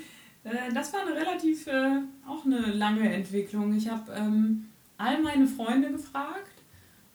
[0.44, 3.76] äh, das war eine relativ, äh, auch eine lange Entwicklung.
[3.76, 4.66] Ich habe ähm,
[4.98, 6.51] all meine Freunde gefragt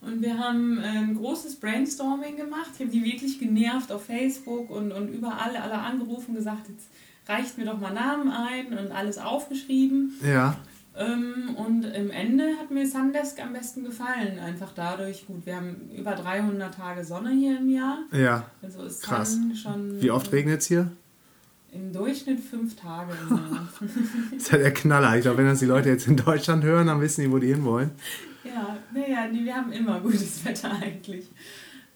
[0.01, 2.71] und wir haben ein großes Brainstorming gemacht.
[2.75, 6.89] Ich habe die wirklich genervt auf Facebook und, und überall alle angerufen, gesagt, jetzt
[7.27, 10.15] reicht mir doch mal Namen ein und alles aufgeschrieben.
[10.25, 10.57] Ja.
[10.97, 14.39] Ähm, und im Ende hat mir Sundesk am besten gefallen.
[14.39, 17.99] Einfach dadurch, gut, wir haben über 300 Tage Sonne hier im Jahr.
[18.13, 18.51] Ja.
[18.63, 19.33] Also ist Krass.
[19.33, 20.91] Sun schon Wie oft regnet es hier?
[21.77, 23.13] Im Durchschnitt fünf Tage.
[23.29, 25.17] Das ist ja der Knaller.
[25.17, 27.49] Ich glaube, wenn das die Leute jetzt in Deutschland hören, dann wissen die, wo die
[27.49, 27.91] hinwollen.
[28.45, 31.27] ja, naja, nee, wir haben immer gutes Wetter eigentlich.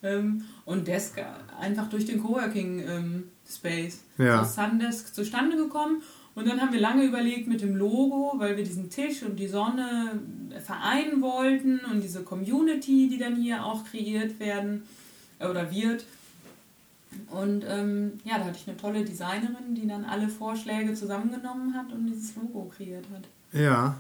[0.03, 1.19] Ähm, und Desk
[1.61, 4.05] einfach durch den Coworking ähm, Space.
[4.19, 4.43] Ja.
[4.43, 6.03] Ist Sundesk zustande gekommen.
[6.35, 9.49] Und dann haben wir lange überlegt mit dem Logo, weil wir diesen Tisch und die
[9.49, 10.21] Sonne
[10.64, 14.85] vereinen wollten und diese Community, die dann hier auch kreiert werden
[15.38, 16.05] äh, oder wird.
[17.30, 21.92] Und ähm, ja, da hatte ich eine tolle Designerin, die dann alle Vorschläge zusammengenommen hat
[21.92, 23.28] und dieses Logo kreiert hat.
[23.59, 23.96] Ja.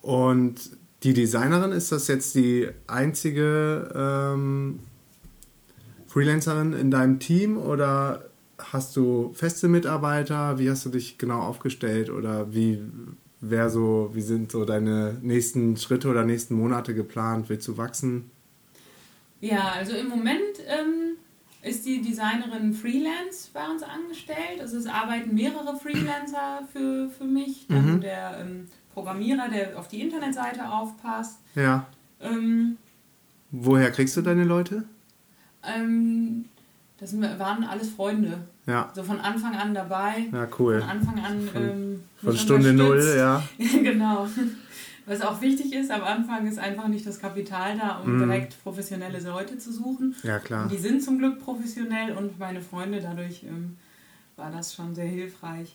[0.00, 0.70] Und
[1.02, 4.80] die Designerin, ist das jetzt die einzige ähm,
[6.06, 8.24] Freelancerin in deinem Team oder
[8.58, 10.58] hast du feste Mitarbeiter?
[10.58, 12.80] Wie hast du dich genau aufgestellt oder wie
[13.42, 17.48] wer so, wie sind so deine nächsten Schritte oder nächsten Monate geplant?
[17.48, 18.30] Willst du wachsen?
[19.40, 21.16] Ja, also im Moment ähm,
[21.62, 24.60] ist die Designerin Freelance bei uns angestellt.
[24.60, 27.66] Also es arbeiten mehrere Freelancer für, für mich.
[27.68, 31.38] Dann der ähm, Programmierer, der auf die Internetseite aufpasst.
[31.54, 31.86] Ja.
[32.20, 32.76] Ähm,
[33.52, 34.84] Woher kriegst du deine Leute?
[35.64, 36.46] ähm,
[36.98, 38.38] das sind- waren alles Freunde.
[38.66, 38.90] Ja.
[38.94, 40.26] So von Anfang an dabei.
[40.32, 40.80] Ja, cool.
[40.80, 43.42] Von Anfang an ähm, Von Stunde null, ja.
[43.82, 44.28] genau.
[45.06, 49.18] Was auch wichtig ist, am Anfang ist einfach nicht das Kapital da, um direkt professionelle
[49.20, 50.14] Leute zu suchen.
[50.22, 50.64] Ja, klar.
[50.64, 53.76] Und die sind zum Glück professionell und meine Freunde, dadurch ähm,
[54.36, 55.72] war das schon sehr hilfreich.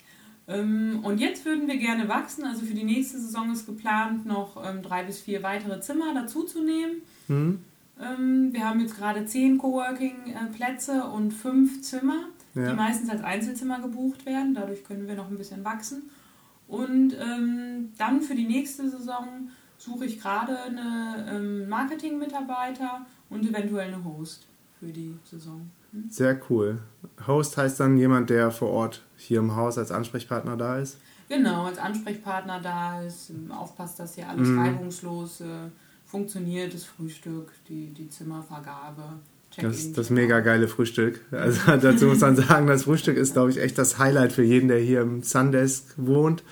[0.47, 2.45] Ähm, und jetzt würden wir gerne wachsen.
[2.45, 7.01] Also für die nächste Saison ist geplant, noch ähm, drei bis vier weitere Zimmer dazuzunehmen.
[7.27, 7.59] Hm?
[8.01, 12.69] Ähm, wir haben jetzt gerade zehn Coworking-Plätze und fünf Zimmer, Ja.
[12.69, 14.53] die meistens als Einzelzimmer gebucht werden.
[14.53, 16.03] Dadurch können wir noch ein bisschen wachsen.
[16.67, 23.93] Und ähm, dann für die nächste Saison suche ich gerade eine ähm, Marketing-Mitarbeiter und eventuell
[23.93, 24.45] eine Host
[24.79, 25.69] für die Saison.
[25.91, 26.09] Hm?
[26.09, 26.79] Sehr cool.
[27.25, 30.97] Host heißt dann jemand, der vor Ort hier im Haus als Ansprechpartner da ist.
[31.29, 34.59] Genau, als Ansprechpartner da ist, ähm, aufpasst, dass hier alles Mhm.
[34.59, 35.45] reibungslos äh,
[36.05, 39.03] funktioniert, das Frühstück, die, die Zimmervergabe.
[39.59, 41.21] Das, das mega geile Frühstück.
[41.31, 44.67] Also dazu muss man sagen, das Frühstück ist, glaube ich, echt das Highlight für jeden,
[44.67, 46.43] der hier im Sundesk wohnt.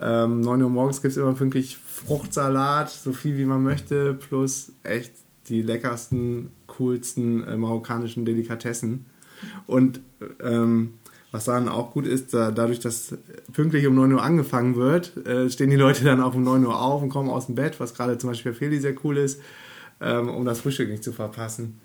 [0.00, 4.72] Ähm, 9 Uhr morgens gibt es immer pünktlich Fruchtsalat, so viel wie man möchte, plus
[4.84, 5.12] echt
[5.48, 9.06] die leckersten, coolsten äh, marokkanischen Delikatessen.
[9.66, 10.00] Und
[10.42, 10.94] ähm,
[11.30, 13.16] was dann auch gut ist, da, dadurch, dass
[13.52, 16.80] pünktlich um 9 Uhr angefangen wird, äh, stehen die Leute dann auch um 9 Uhr
[16.80, 19.40] auf und kommen aus dem Bett, was gerade zum Beispiel für Feli sehr cool ist,
[20.00, 21.80] ähm, um das Frühstück nicht zu verpassen.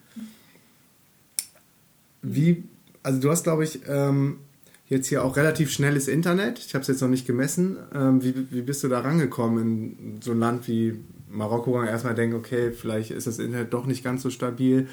[2.23, 2.63] Wie,
[3.03, 4.37] also du hast, glaube ich, ähm,
[4.87, 6.59] jetzt hier auch relativ schnelles Internet.
[6.59, 7.77] Ich habe es jetzt noch nicht gemessen.
[7.93, 11.87] Ähm, wie, wie bist du da rangekommen in so ein Land wie Marokko, wo man
[11.87, 14.87] erstmal denkt, okay, vielleicht ist das Internet doch nicht ganz so stabil,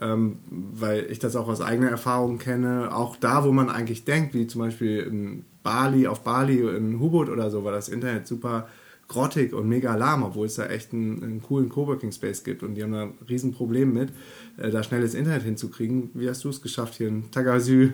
[0.00, 2.94] ähm, weil ich das auch aus eigener Erfahrung kenne.
[2.94, 7.28] Auch da, wo man eigentlich denkt, wie zum Beispiel in Bali, auf Bali, in Hubot
[7.28, 8.68] oder so, war das Internet super
[9.12, 12.74] grottig und mega lahm, obwohl es da echt einen, einen coolen Coworking Space gibt und
[12.74, 14.10] die haben da ein Riesenproblem mit,
[14.56, 16.10] äh, da schnelles Internet hinzukriegen.
[16.14, 17.92] Wie hast du es geschafft, hier in Tagasü,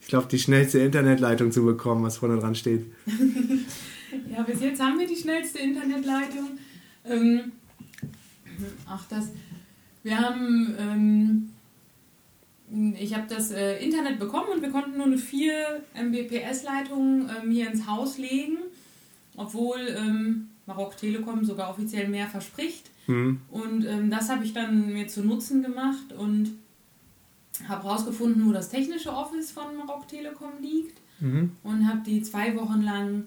[0.00, 2.84] ich glaube, die schnellste Internetleitung zu bekommen, was vorne dran steht?
[4.30, 6.58] ja, bis jetzt haben wir die schnellste Internetleitung.
[7.06, 7.52] Ähm,
[8.86, 9.28] ach, das.
[10.02, 10.74] Wir haben.
[10.78, 11.50] Ähm,
[12.98, 17.70] ich habe das äh, Internet bekommen und wir konnten nur eine 4 Mbps-Leitung ähm, hier
[17.70, 18.58] ins Haus legen,
[19.36, 22.90] obwohl ähm, Marok Telekom sogar offiziell mehr verspricht.
[23.06, 23.40] Mhm.
[23.50, 26.52] Und ähm, das habe ich dann mir zu Nutzen gemacht und
[27.68, 31.52] habe herausgefunden, wo das technische Office von Marok Telekom liegt mhm.
[31.62, 33.24] und habe die zwei Wochen lang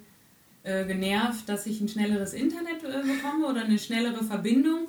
[0.63, 4.88] äh, genervt, dass ich ein schnelleres Internet äh, bekomme oder eine schnellere Verbindung,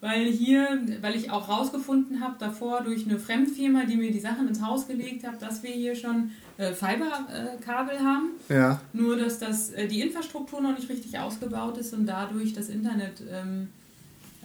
[0.00, 4.48] weil hier, weil ich auch rausgefunden habe davor durch eine Fremdfirma, die mir die Sachen
[4.48, 8.30] ins Haus gelegt hat, dass wir hier schon äh, Fiberkabel haben.
[8.48, 8.80] Ja.
[8.92, 13.22] Nur dass das äh, die Infrastruktur noch nicht richtig ausgebaut ist und dadurch das Internet
[13.30, 13.68] ähm,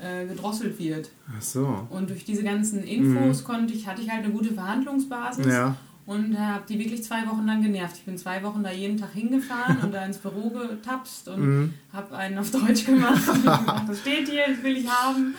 [0.02, 1.10] äh, gedrosselt wird.
[1.36, 1.88] Ach so.
[1.89, 3.46] Und durch diese ganzen Infos mhm.
[3.46, 5.48] konnte ich, hatte ich halt eine gute Verhandlungsbasis.
[5.48, 5.76] Ja
[6.08, 7.98] und habe die wirklich zwei Wochen lang genervt.
[7.98, 11.74] Ich bin zwei Wochen da jeden Tag hingefahren und da ins Büro getapst und mhm.
[11.91, 15.36] habe einen auf Deutsch gemacht und gesagt, das steht hier, das will ich haben.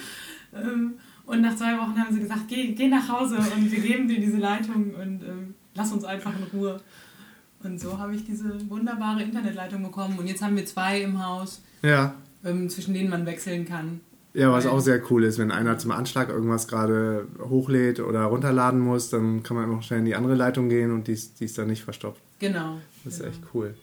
[0.54, 4.08] Ähm, und nach zwei Wochen haben sie gesagt, geh, geh nach Hause und wir geben
[4.08, 6.80] dir diese Leitung und ähm, lass uns einfach in Ruhe.
[7.62, 10.18] Und so habe ich diese wunderbare Internetleitung bekommen.
[10.18, 12.14] Und jetzt haben wir zwei im Haus, ja.
[12.44, 14.00] ähm, zwischen denen man wechseln kann.
[14.34, 18.78] Ja, was auch sehr cool ist, wenn einer zum Anschlag irgendwas gerade hochlädt oder runterladen
[18.78, 21.46] muss, dann kann man einfach schnell in die andere Leitung gehen und die ist, die
[21.46, 22.20] ist dann nicht verstopft.
[22.38, 22.78] Genau.
[23.04, 23.30] Das ist genau.
[23.32, 23.74] echt cool.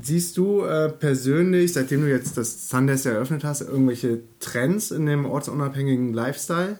[0.00, 5.26] Siehst du äh, persönlich, seitdem du jetzt das Sundays eröffnet hast, irgendwelche Trends in dem
[5.26, 6.78] ortsunabhängigen Lifestyle?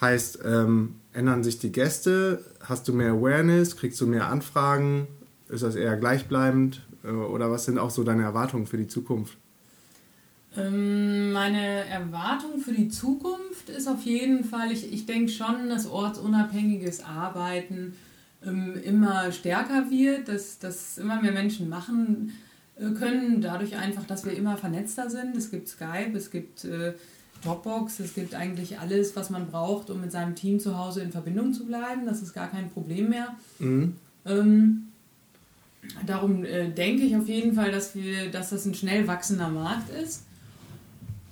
[0.00, 2.44] Heißt, ähm, ändern sich die Gäste?
[2.60, 3.76] Hast du mehr Awareness?
[3.76, 5.06] Kriegst du mehr Anfragen?
[5.48, 6.82] Ist das eher gleichbleibend?
[7.04, 9.38] Äh, oder was sind auch so deine Erwartungen für die Zukunft?
[10.56, 15.86] Ähm, meine Erwartung für die Zukunft ist auf jeden Fall, ich, ich denke schon, dass
[15.86, 17.94] ortsunabhängiges Arbeiten
[18.44, 22.32] ähm, immer stärker wird, dass, dass immer mehr Menschen machen
[22.76, 25.36] äh, können, dadurch einfach, dass wir immer vernetzter sind.
[25.36, 26.94] Es gibt Skype, es gibt äh,
[27.44, 31.12] Dropbox, es gibt eigentlich alles, was man braucht, um mit seinem Team zu Hause in
[31.12, 32.06] Verbindung zu bleiben.
[32.06, 33.34] Das ist gar kein Problem mehr.
[33.58, 33.96] Mhm.
[34.26, 34.88] Ähm,
[36.06, 39.90] darum äh, denke ich auf jeden Fall, dass, wir, dass das ein schnell wachsender Markt
[39.90, 40.22] ist.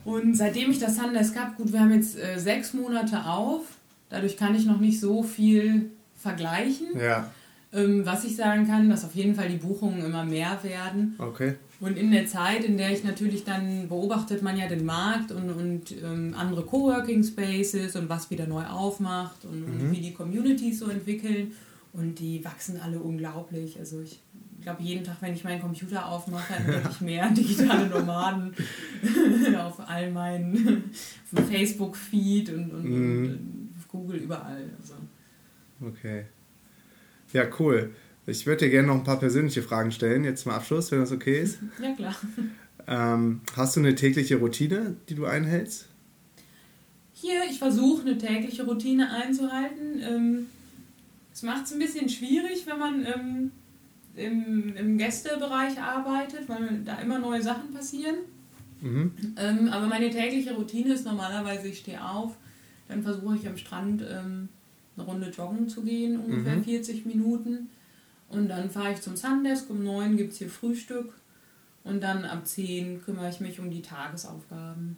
[0.05, 3.63] Und seitdem ich das Sundesk habe, gut, wir haben jetzt äh, sechs Monate auf,
[4.11, 6.89] dadurch kann ich noch nicht so viel vergleichen.
[6.99, 7.31] Ja.
[7.75, 11.15] Ähm, was ich sagen kann, dass auf jeden Fall die Buchungen immer mehr werden.
[11.19, 11.55] Okay.
[11.81, 15.51] Und in der Zeit, in der ich natürlich dann beobachtet man ja den Markt und,
[15.51, 19.81] und ähm, andere Coworking Spaces und was wieder neu aufmacht und, mhm.
[19.81, 21.53] und wie die Communities so entwickeln.
[21.93, 23.79] Und die wachsen alle unglaublich.
[23.79, 24.21] Also ich
[24.63, 28.55] glaube, jeden Tag, wenn ich meinen Computer aufmache, entdecke ich mehr digitale Nomaden
[29.59, 30.91] auf all meinen
[31.51, 33.25] Facebook-Feed und, und, mm.
[33.25, 34.71] und, Google überall.
[34.81, 34.95] Also.
[35.81, 36.25] Okay.
[37.33, 37.91] Ja, cool.
[38.27, 41.13] Ich würde dir gerne noch ein paar persönliche Fragen stellen, jetzt zum Abschluss, wenn das
[41.13, 41.59] okay ist.
[41.83, 42.15] Ja, klar.
[42.87, 45.87] Ähm, hast du eine tägliche Routine, die du einhältst?
[47.15, 50.01] Hier, ich versuche eine tägliche Routine einzuhalten.
[50.03, 50.47] Ähm,
[51.33, 53.51] es macht es ein bisschen schwierig, wenn man ähm,
[54.17, 58.17] im, im Gästebereich arbeitet, weil da immer neue Sachen passieren.
[58.81, 59.13] Mhm.
[59.37, 62.37] Ähm, aber meine tägliche Routine ist normalerweise, ich stehe auf,
[62.89, 64.49] dann versuche ich am Strand ähm,
[64.97, 66.65] eine Runde joggen zu gehen, ungefähr mhm.
[66.65, 67.71] 40 Minuten.
[68.29, 71.13] Und dann fahre ich zum Sundesk, um 9 gibt es hier Frühstück.
[71.85, 74.97] Und dann ab 10 kümmere ich mich um die Tagesaufgaben,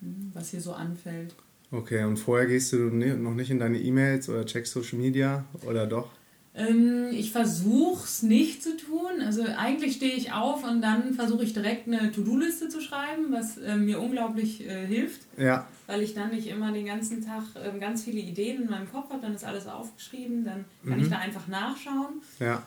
[0.00, 1.34] hm, was hier so anfällt.
[1.72, 5.86] Okay, und vorher gehst du noch nicht in deine E-Mails oder checkst Social Media oder
[5.86, 6.10] doch?
[6.54, 9.20] Ähm, ich versuche es nicht zu tun.
[9.24, 13.58] Also eigentlich stehe ich auf und dann versuche ich direkt eine To-Do-Liste zu schreiben, was
[13.58, 15.22] äh, mir unglaublich äh, hilft.
[15.36, 15.66] Ja.
[15.86, 19.10] Weil ich dann nicht immer den ganzen Tag äh, ganz viele Ideen in meinem Kopf
[19.10, 21.04] habe, dann ist alles aufgeschrieben, dann kann mhm.
[21.04, 22.20] ich da einfach nachschauen.
[22.40, 22.62] Ja.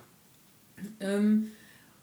[0.99, 1.49] Ähm,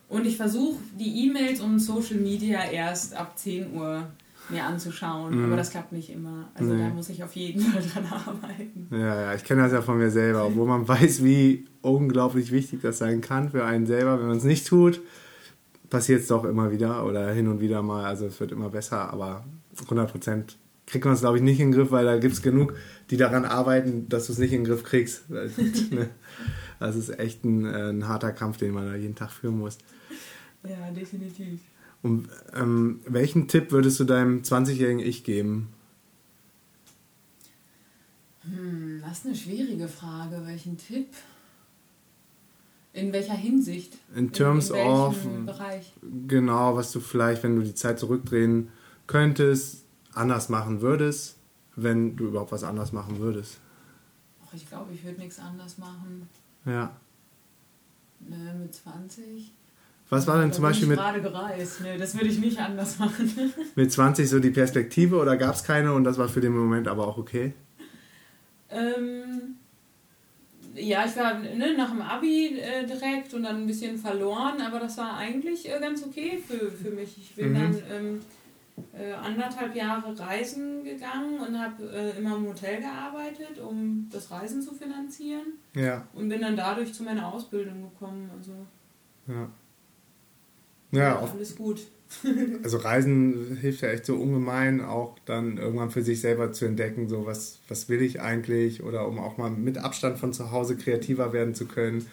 [0.09, 4.07] Und ich versuche die E-Mails und Social Media erst ab 10 Uhr
[4.49, 5.39] mir anzuschauen.
[5.39, 5.45] Mhm.
[5.47, 6.49] Aber das klappt nicht immer.
[6.55, 6.83] Also nee.
[6.83, 8.89] da muss ich auf jeden Fall dran arbeiten.
[8.91, 12.81] Ja, ja, ich kenne das ja von mir selber, obwohl man weiß, wie unglaublich wichtig
[12.83, 14.19] das sein kann für einen selber.
[14.21, 15.01] Wenn man es nicht tut,
[15.91, 18.05] passiert es doch immer wieder oder hin und wieder mal.
[18.05, 19.45] Also es wird immer besser, aber
[19.83, 22.43] 100 Prozent kriegt man es, glaube ich, nicht in den Griff, weil da gibt es
[22.43, 22.75] genug,
[23.11, 25.25] die daran arbeiten, dass du es nicht in den Griff kriegst.
[25.31, 26.11] Ne?
[26.79, 29.79] Das ist echt ein, äh, ein harter Kampf, den man da jeden Tag führen muss.
[30.63, 31.61] Ja, definitiv.
[32.03, 35.69] Und ähm, welchen Tipp würdest du deinem 20-jährigen Ich geben?
[38.43, 40.43] Hm, das ist eine schwierige Frage.
[40.45, 41.09] Welchen Tipp?
[42.93, 43.95] In welcher Hinsicht?
[44.15, 45.17] In terms in, in of
[45.47, 45.93] Bereich?
[46.29, 48.69] genau, was du vielleicht, wenn du die Zeit zurückdrehen
[49.07, 49.86] könntest,
[50.17, 51.37] anders machen würdest,
[51.75, 53.59] wenn du überhaupt was anders machen würdest.
[54.45, 56.29] Ach, ich glaube, ich würde nichts anders machen.
[56.65, 56.97] Ja.
[58.21, 59.53] Ne, mit 20.
[60.09, 60.99] Was war denn zum Beispiel mit.
[60.99, 63.53] gerade gereist, ne, das würde ich nicht anders machen.
[63.75, 66.87] mit 20 so die Perspektive oder gab es keine und das war für den Moment
[66.87, 67.55] aber auch okay?
[68.71, 69.57] Ähm,
[70.75, 74.79] ja, ich war ne, nach dem Abi äh, direkt und dann ein bisschen verloren, aber
[74.79, 77.17] das war eigentlich äh, ganz okay für, für mich.
[77.19, 77.55] Ich bin mhm.
[77.55, 78.21] dann ähm,
[78.93, 84.61] äh, anderthalb Jahre reisen gegangen und habe äh, immer im Hotel gearbeitet, um das Reisen
[84.63, 85.59] zu finanzieren.
[85.75, 86.07] Ja.
[86.13, 88.31] Und bin dann dadurch zu meiner Ausbildung gekommen.
[88.37, 88.53] Also
[89.29, 89.51] ja.
[90.93, 91.87] Ja, ja alles gut.
[92.63, 97.09] also Reisen hilft ja echt so ungemein, auch dann irgendwann für sich selber zu entdecken,
[97.09, 100.77] so was, was will ich eigentlich oder um auch mal mit Abstand von zu Hause
[100.77, 102.07] kreativer werden zu können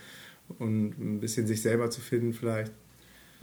[0.58, 2.72] und ein bisschen sich selber zu finden vielleicht.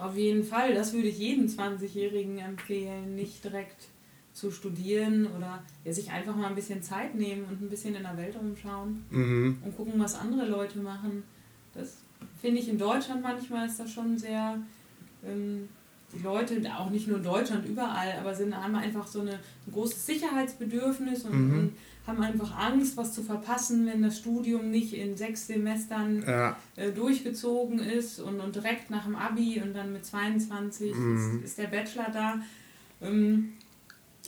[0.00, 3.88] Auf jeden Fall, das würde ich jedem 20-Jährigen empfehlen, nicht direkt
[4.32, 8.02] zu studieren oder ja, sich einfach mal ein bisschen Zeit nehmen und ein bisschen in
[8.02, 9.58] der Welt umschauen mhm.
[9.62, 11.24] und gucken, was andere Leute machen.
[11.74, 11.98] Das
[12.40, 14.58] finde ich in Deutschland manchmal ist das schon sehr
[15.26, 15.68] ähm,
[16.12, 19.72] die Leute, auch nicht nur in Deutschland, überall, aber sind, haben einfach so eine, ein
[19.72, 21.58] großes Sicherheitsbedürfnis und, mhm.
[21.58, 21.72] und,
[22.06, 26.56] haben einfach Angst, was zu verpassen, wenn das Studium nicht in sechs Semestern ja.
[26.76, 31.16] äh, durchgezogen ist und, und direkt nach dem Abi und dann mit 22 mhm.
[31.16, 32.40] ist, ist, der Bachelor da.
[33.02, 33.52] Ähm,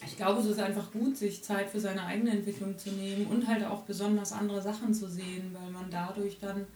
[0.04, 3.46] ich glaube, es ist einfach gut, sich Zeit für seine eigene Entwicklung zu nehmen und
[3.46, 6.66] halt auch besonders andere Sachen zu sehen, weil man dadurch dann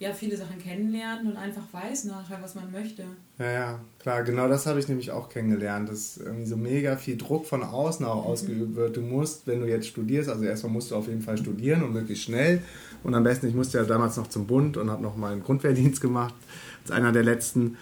[0.00, 3.02] ja, viele Sachen kennenlernt und einfach weiß nachher, was man möchte.
[3.38, 7.16] Ja, ja, klar, genau das habe ich nämlich auch kennengelernt, dass irgendwie so mega viel
[7.16, 8.30] Druck von außen auch mhm.
[8.30, 8.96] ausgeübt wird.
[8.96, 11.92] Du musst, wenn du jetzt studierst, also erstmal musst du auf jeden Fall studieren und
[11.92, 12.62] möglichst schnell.
[13.02, 15.42] Und am besten, ich musste ja damals noch zum Bund und habe noch mal einen
[15.42, 16.34] Grundwehrdienst gemacht,
[16.82, 17.76] als einer der letzten.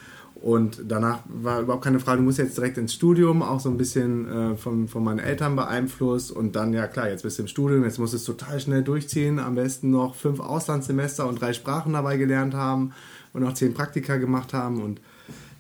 [0.47, 3.77] Und danach war überhaupt keine Frage, du musst jetzt direkt ins Studium, auch so ein
[3.77, 6.31] bisschen äh, von, von meinen Eltern beeinflusst.
[6.31, 8.85] Und dann, ja klar, jetzt bist du im Studium, jetzt musst du es total schnell
[8.85, 9.41] durchziehen.
[9.41, 12.93] Am besten noch fünf Auslandssemester und drei Sprachen dabei gelernt haben
[13.33, 14.81] und noch zehn Praktika gemacht haben.
[14.81, 15.01] Und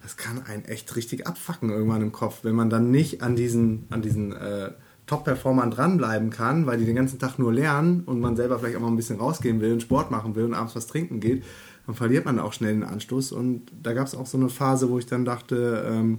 [0.04, 3.86] das kann einen echt richtig abfacken irgendwann im Kopf, wenn man dann nicht an diesen,
[3.90, 4.70] an diesen äh,
[5.08, 8.80] Top-Performern dranbleiben kann, weil die den ganzen Tag nur lernen und man selber vielleicht auch
[8.80, 11.42] mal ein bisschen rausgehen will und Sport machen will und abends was trinken geht
[11.86, 13.32] dann verliert man auch schnell den Anschluss.
[13.32, 16.18] Und da gab es auch so eine Phase, wo ich dann dachte, ähm,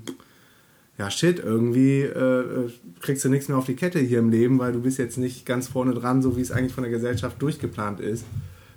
[0.98, 4.60] ja shit, irgendwie äh, äh, kriegst du nichts mehr auf die Kette hier im Leben,
[4.60, 7.42] weil du bist jetzt nicht ganz vorne dran, so wie es eigentlich von der Gesellschaft
[7.42, 8.26] durchgeplant ist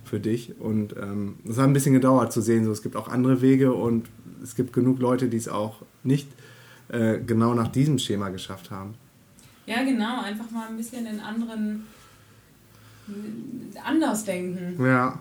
[0.04, 0.60] für dich.
[0.60, 3.40] Und ähm, es ähm, hat ein bisschen gedauert zu sehen, so es gibt auch andere
[3.40, 4.06] Wege und
[4.42, 6.28] es gibt genug Leute, die es auch nicht
[6.88, 8.94] äh, genau nach diesem Schema geschafft haben.
[9.66, 11.86] Ja, genau, einfach mal ein bisschen in anderen
[13.84, 14.84] anders denken.
[14.84, 15.20] Ja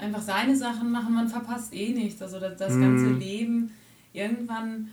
[0.00, 2.22] einfach seine Sachen machen, man verpasst eh nichts.
[2.22, 3.18] Also das, das ganze mhm.
[3.18, 3.70] Leben,
[4.12, 4.88] irgendwann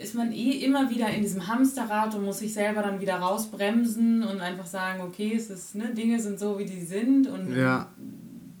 [0.00, 4.22] ist man eh immer wieder in diesem Hamsterrad und muss sich selber dann wieder rausbremsen
[4.22, 7.88] und einfach sagen, okay, es ist, ne, Dinge sind so, wie die sind und ja.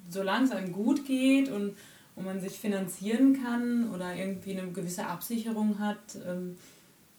[0.08, 1.74] solange es einem gut geht und,
[2.16, 6.56] und man sich finanzieren kann oder irgendwie eine gewisse Absicherung hat, ähm,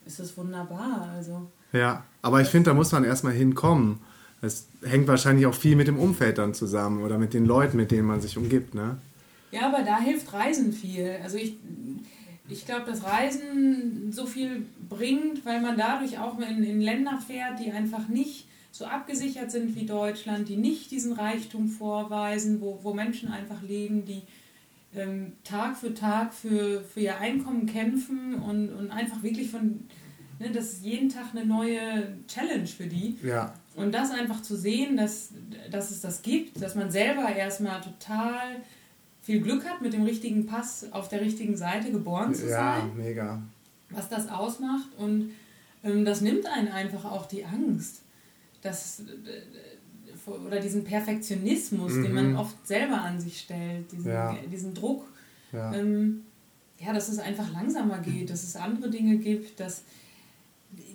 [0.05, 1.09] ist es wunderbar.
[1.15, 3.99] Also, ja, aber ich finde, da muss man erstmal hinkommen.
[4.45, 7.91] Es hängt wahrscheinlich auch viel mit dem Umfeld dann zusammen oder mit den Leuten, mit
[7.91, 8.97] denen man sich umgibt, ne?
[9.51, 11.17] Ja, aber da hilft Reisen viel.
[11.23, 11.55] Also ich,
[12.49, 17.59] ich glaube, dass Reisen so viel bringt, weil man dadurch auch in, in Länder fährt,
[17.59, 22.93] die einfach nicht so abgesichert sind wie Deutschland, die nicht diesen Reichtum vorweisen, wo, wo
[22.93, 24.21] Menschen einfach leben, die
[24.95, 29.85] ähm, Tag für Tag für, für ihr Einkommen kämpfen und, und einfach wirklich von,
[30.39, 33.15] ne, das ist jeden Tag eine neue Challenge für die.
[33.23, 33.53] Ja.
[33.75, 35.29] Und das einfach zu sehen, dass,
[35.69, 38.61] dass es das gibt, dass man selber erstmal total
[39.21, 42.89] viel Glück hat, mit dem richtigen Pass auf der richtigen Seite geboren zu ja, sein.
[42.89, 43.41] Ja, mega.
[43.89, 44.89] Was das ausmacht.
[44.97, 45.31] Und
[45.83, 48.01] ähm, das nimmt einen einfach auch die Angst.
[48.61, 52.03] Das, äh, oder diesen Perfektionismus, mhm.
[52.03, 54.35] den man oft selber an sich stellt, diesen, ja.
[54.51, 55.05] diesen Druck.
[55.51, 55.73] Ja.
[55.73, 56.23] Ähm,
[56.79, 59.83] ja, dass es einfach langsamer geht, dass es andere Dinge gibt, dass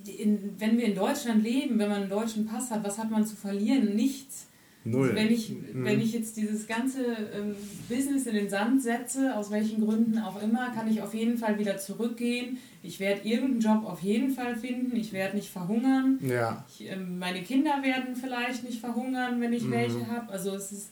[0.07, 3.26] in, wenn wir in Deutschland leben, wenn man einen deutschen Pass hat, was hat man
[3.26, 3.94] zu verlieren?
[3.94, 4.46] Nichts.
[4.84, 5.11] Null.
[5.11, 5.84] Also wenn, ich, mhm.
[5.84, 7.55] wenn ich jetzt dieses ganze ähm,
[7.88, 11.59] Business in den Sand setze, aus welchen Gründen auch immer, kann ich auf jeden Fall
[11.59, 12.57] wieder zurückgehen.
[12.82, 14.96] Ich werde irgendeinen Job auf jeden Fall finden.
[14.96, 16.18] Ich werde nicht verhungern.
[16.22, 16.64] Ja.
[16.68, 19.72] Ich, ähm, meine Kinder werden vielleicht nicht verhungern, wenn ich mhm.
[19.72, 20.32] welche habe.
[20.32, 20.90] Also es ist,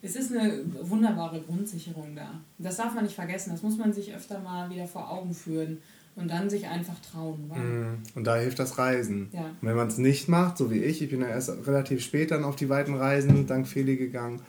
[0.00, 2.40] es ist eine wunderbare Grundsicherung da.
[2.58, 3.50] Das darf man nicht vergessen.
[3.50, 5.78] Das muss man sich öfter mal wieder vor Augen führen
[6.16, 7.48] und dann sich einfach trauen.
[7.48, 9.30] Mm, und da hilft das Reisen.
[9.32, 9.46] Ja.
[9.60, 12.30] Und wenn man es nicht macht, so wie ich, ich bin ja erst relativ spät
[12.30, 14.40] dann auf die weiten Reisen dank Feli gegangen,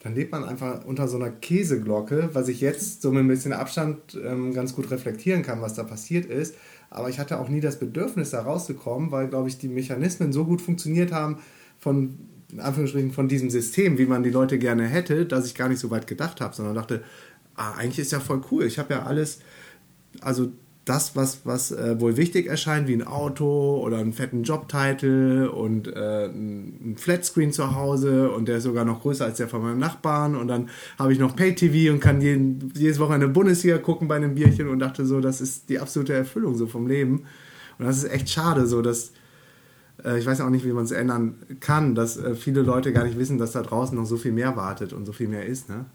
[0.00, 3.52] dann lebt man einfach unter so einer Käseglocke, was ich jetzt so mit ein bisschen
[3.52, 6.56] Abstand ähm, ganz gut reflektieren kann, was da passiert ist.
[6.90, 10.44] Aber ich hatte auch nie das Bedürfnis, da rauszukommen, weil, glaube ich, die Mechanismen so
[10.44, 11.38] gut funktioniert haben
[11.78, 12.18] von,
[12.50, 15.78] in Anführungsstrichen, von diesem System, wie man die Leute gerne hätte, dass ich gar nicht
[15.78, 17.04] so weit gedacht habe, sondern dachte,
[17.54, 18.64] ah, eigentlich ist ja voll cool.
[18.64, 19.38] Ich habe ja alles,
[20.20, 20.50] also
[20.84, 25.86] das, was, was äh, wohl wichtig erscheint, wie ein Auto oder einen fetten Jobtitel und
[25.86, 29.78] äh, ein Flatscreen zu Hause und der ist sogar noch größer als der von meinem
[29.78, 34.16] Nachbarn und dann habe ich noch Pay-TV und kann jeden, jedes Wochenende Bundesliga gucken bei
[34.16, 37.26] einem Bierchen und dachte so, das ist die absolute Erfüllung so vom Leben
[37.78, 39.12] und das ist echt schade so, dass
[40.04, 43.04] äh, ich weiß auch nicht, wie man es ändern kann, dass äh, viele Leute gar
[43.04, 45.68] nicht wissen, dass da draußen noch so viel mehr wartet und so viel mehr ist,
[45.68, 45.86] ne?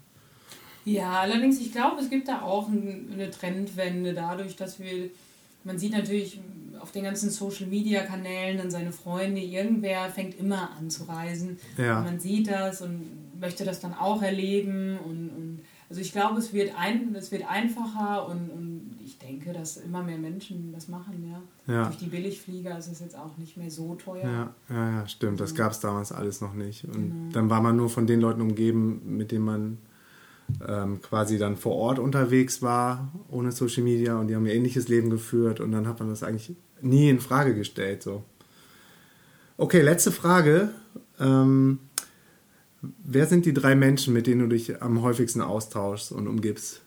[0.92, 5.10] Ja, allerdings, ich glaube, es gibt da auch eine Trendwende dadurch, dass wir,
[5.64, 6.40] man sieht natürlich
[6.80, 11.58] auf den ganzen Social Media Kanälen dann seine Freunde, irgendwer fängt immer an zu reisen.
[11.76, 12.00] Ja.
[12.00, 13.02] man sieht das und
[13.40, 17.48] möchte das dann auch erleben und, und also ich glaube, es wird, ein, es wird
[17.48, 21.32] einfacher und, und ich denke, dass immer mehr Menschen das machen,
[21.66, 21.72] ja.
[21.72, 21.84] ja.
[21.84, 24.24] Durch die Billigflieger ist es jetzt auch nicht mehr so teuer.
[24.24, 25.40] Ja, ja, ja stimmt.
[25.40, 26.84] Das gab es damals alles noch nicht.
[26.84, 27.32] Und genau.
[27.32, 29.78] dann war man nur von den Leuten umgeben, mit denen man
[30.66, 34.88] ähm, quasi dann vor Ort unterwegs war, ohne Social Media und die haben ein ähnliches
[34.88, 38.02] Leben geführt und dann hat man das eigentlich nie in Frage gestellt.
[38.02, 38.22] So.
[39.56, 40.70] Okay, letzte Frage.
[41.20, 41.78] Ähm,
[42.80, 46.80] wer sind die drei Menschen, mit denen du dich am häufigsten austauschst und umgibst?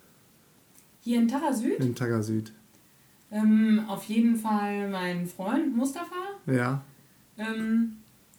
[1.01, 1.79] Hier in Taga Süd?
[1.79, 2.51] In Taga Süd.
[3.31, 6.39] Ähm, auf jeden Fall mein Freund Mustafa.
[6.47, 6.83] Ja.
[7.37, 7.97] Ähm,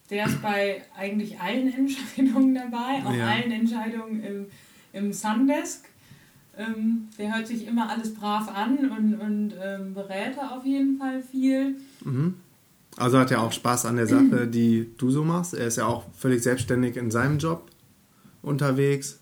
[0.09, 3.27] der ist bei eigentlich allen Entscheidungen dabei, auch ja.
[3.27, 4.45] allen Entscheidungen im
[4.93, 5.85] im Sundesk.
[6.57, 11.21] Ähm, der hört sich immer alles brav an und, und ähm, berät auf jeden Fall
[11.21, 11.77] viel.
[12.03, 12.35] Mhm.
[12.95, 15.55] Also hat er auch Spaß an der Sache, die du so machst.
[15.55, 17.69] Er ist ja auch völlig selbstständig in seinem Job
[18.43, 19.19] unterwegs.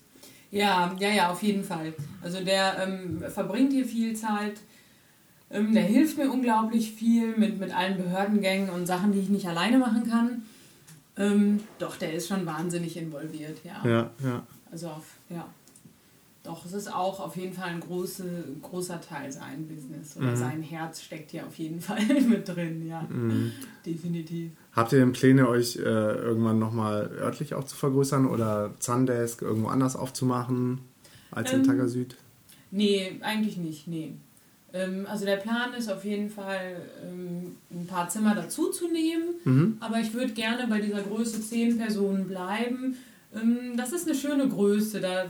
[0.50, 1.94] Ja, ja, ja, auf jeden Fall.
[2.20, 4.60] Also der ähm, verbringt hier viel Zeit.
[5.50, 9.46] Ähm, der hilft mir unglaublich viel mit, mit allen Behördengängen und Sachen, die ich nicht
[9.48, 10.42] alleine machen kann.
[11.16, 13.88] Ähm, doch, der ist schon wahnsinnig involviert, ja.
[13.88, 14.46] Ja, ja.
[14.70, 15.46] Also auf, ja.
[16.44, 18.24] Doch, es ist auch auf jeden Fall ein große,
[18.62, 20.16] großer Teil sein Business.
[20.16, 20.36] Oder mhm.
[20.36, 23.02] sein Herz steckt hier auf jeden Fall mit drin, ja.
[23.08, 23.52] Mhm.
[23.86, 24.50] Definitiv.
[24.72, 29.68] Habt ihr denn Pläne, euch äh, irgendwann nochmal örtlich auch zu vergrößern oder Zandesk irgendwo
[29.68, 30.80] anders aufzumachen
[31.30, 32.16] als ähm, in Taga Süd?
[32.72, 34.14] Nee, eigentlich nicht, nee.
[34.72, 39.76] Ähm, also der Plan ist auf jeden Fall, ähm, ein paar Zimmer dazuzunehmen, mhm.
[39.78, 42.96] aber ich würde gerne bei dieser Größe 10 Personen bleiben
[43.76, 45.00] das ist eine schöne Größe.
[45.00, 45.24] Da,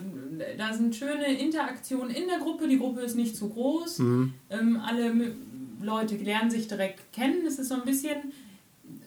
[0.58, 2.66] da sind schöne Interaktionen in der Gruppe.
[2.66, 3.98] Die Gruppe ist nicht zu groß.
[4.00, 4.34] Mhm.
[4.50, 5.34] Ähm, alle
[5.80, 7.46] Leute lernen sich direkt kennen.
[7.46, 8.32] Es ist so ein bisschen.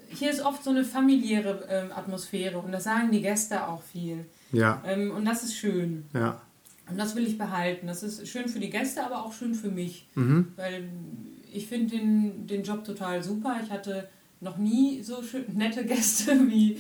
[0.10, 4.26] Hier ist oft so eine familiäre ähm, Atmosphäre und das sagen die Gäste auch viel.
[4.54, 4.82] Ja.
[4.86, 6.06] und das ist schön.
[6.14, 6.42] Ja.
[6.90, 7.88] Und das will ich behalten.
[7.88, 10.08] Das ist schön für die Gäste, aber auch schön für mich.
[10.16, 10.54] Mhm.
[10.56, 10.88] Weil
[11.52, 13.60] ich finde den, den Job total super.
[13.64, 14.08] Ich hatte
[14.40, 16.78] noch nie so schön, nette Gäste wie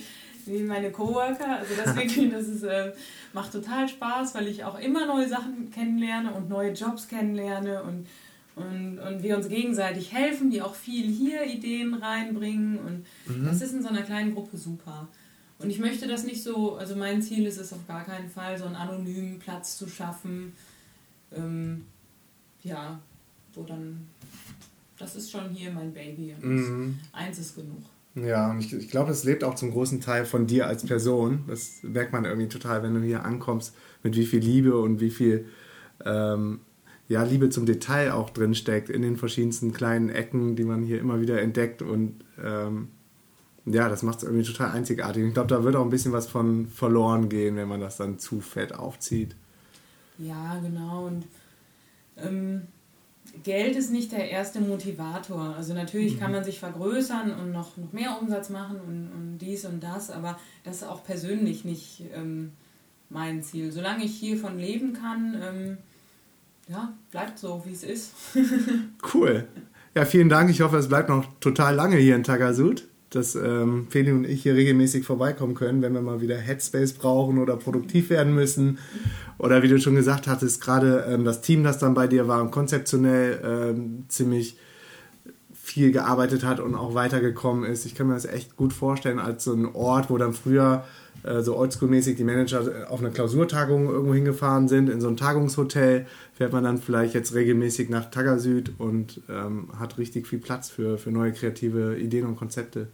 [0.47, 1.59] wie meine Coworker.
[1.59, 2.93] Also deswegen, das ist, äh,
[3.33, 8.07] macht total Spaß, weil ich auch immer neue Sachen kennenlerne und neue Jobs kennenlerne und,
[8.55, 12.79] und, und wir uns gegenseitig helfen, die auch viel hier Ideen reinbringen.
[12.79, 13.45] Und mhm.
[13.45, 15.07] das ist in so einer kleinen Gruppe super.
[15.57, 18.57] Und ich möchte das nicht so, also mein Ziel ist es auf gar keinen Fall,
[18.57, 20.53] so einen anonymen Platz zu schaffen.
[21.33, 21.85] Ähm,
[22.63, 22.99] ja,
[23.53, 24.07] wo dann,
[24.97, 26.35] das ist schon hier mein Baby.
[26.41, 26.99] Und mhm.
[27.13, 27.83] eins ist genug.
[28.15, 31.43] Ja, und ich, ich glaube, es lebt auch zum großen Teil von dir als Person.
[31.47, 35.09] Das merkt man irgendwie total, wenn du hier ankommst, mit wie viel Liebe und wie
[35.09, 35.47] viel
[36.05, 36.61] ähm,
[37.09, 40.99] ja, Liebe zum Detail auch drin steckt in den verschiedensten kleinen Ecken, die man hier
[40.99, 41.81] immer wieder entdeckt.
[41.81, 42.87] Und ähm,
[43.65, 45.25] ja, das macht es irgendwie total einzigartig.
[45.25, 48.17] Ich glaube, da wird auch ein bisschen was von verloren gehen, wenn man das dann
[48.17, 49.35] zu fett aufzieht.
[50.17, 51.07] Ja, genau.
[51.07, 51.25] Und
[52.17, 52.61] ähm,
[53.43, 55.55] Geld ist nicht der erste Motivator.
[55.55, 56.19] Also natürlich mhm.
[56.19, 60.09] kann man sich vergrößern und noch, noch mehr Umsatz machen und, und dies und das,
[60.09, 62.51] aber das ist auch persönlich nicht ähm,
[63.09, 63.71] mein Ziel.
[63.71, 65.77] Solange ich hiervon leben kann, ähm,
[66.67, 68.13] ja, bleibt so, wie es ist.
[69.13, 69.47] Cool.
[69.93, 70.49] Ja, vielen Dank.
[70.49, 72.85] Ich hoffe, es bleibt noch total lange hier in Tagasud,
[73.15, 77.39] dass ähm, Feli und ich hier regelmäßig vorbeikommen können, wenn wir mal wieder Headspace brauchen
[77.39, 78.77] oder produktiv werden müssen.
[79.37, 82.49] Oder wie du schon gesagt hattest, gerade ähm, das Team, das dann bei dir war,
[82.51, 84.57] konzeptionell ähm, ziemlich
[85.65, 87.85] viel gearbeitet hat und auch weitergekommen ist.
[87.85, 90.83] Ich kann mir das echt gut vorstellen als so ein Ort, wo dann früher
[91.23, 96.05] äh, so oldschool-mäßig die Manager auf eine Klausurtagung irgendwo hingefahren sind, in so ein Tagungshotel,
[96.33, 100.97] fährt man dann vielleicht jetzt regelmäßig nach Tagasüd und ähm, hat richtig viel Platz für,
[100.97, 102.87] für neue kreative Ideen und Konzepte.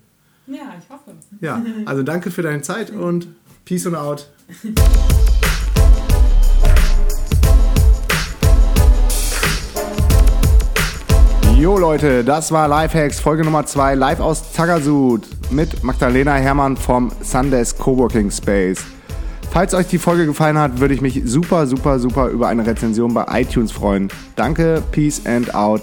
[0.48, 1.16] Ja, ich hoffe.
[1.40, 3.28] Ja, also danke für deine Zeit und
[3.66, 4.28] Peace und out.
[11.58, 17.12] Jo Leute, das war Lifehacks Folge Nummer 2 live aus Tagasud mit Magdalena Hermann vom
[17.22, 18.84] Sundays Coworking Space.
[19.52, 23.14] Falls euch die Folge gefallen hat, würde ich mich super, super, super über eine Rezension
[23.14, 24.08] bei iTunes freuen.
[24.36, 25.82] Danke, peace and out.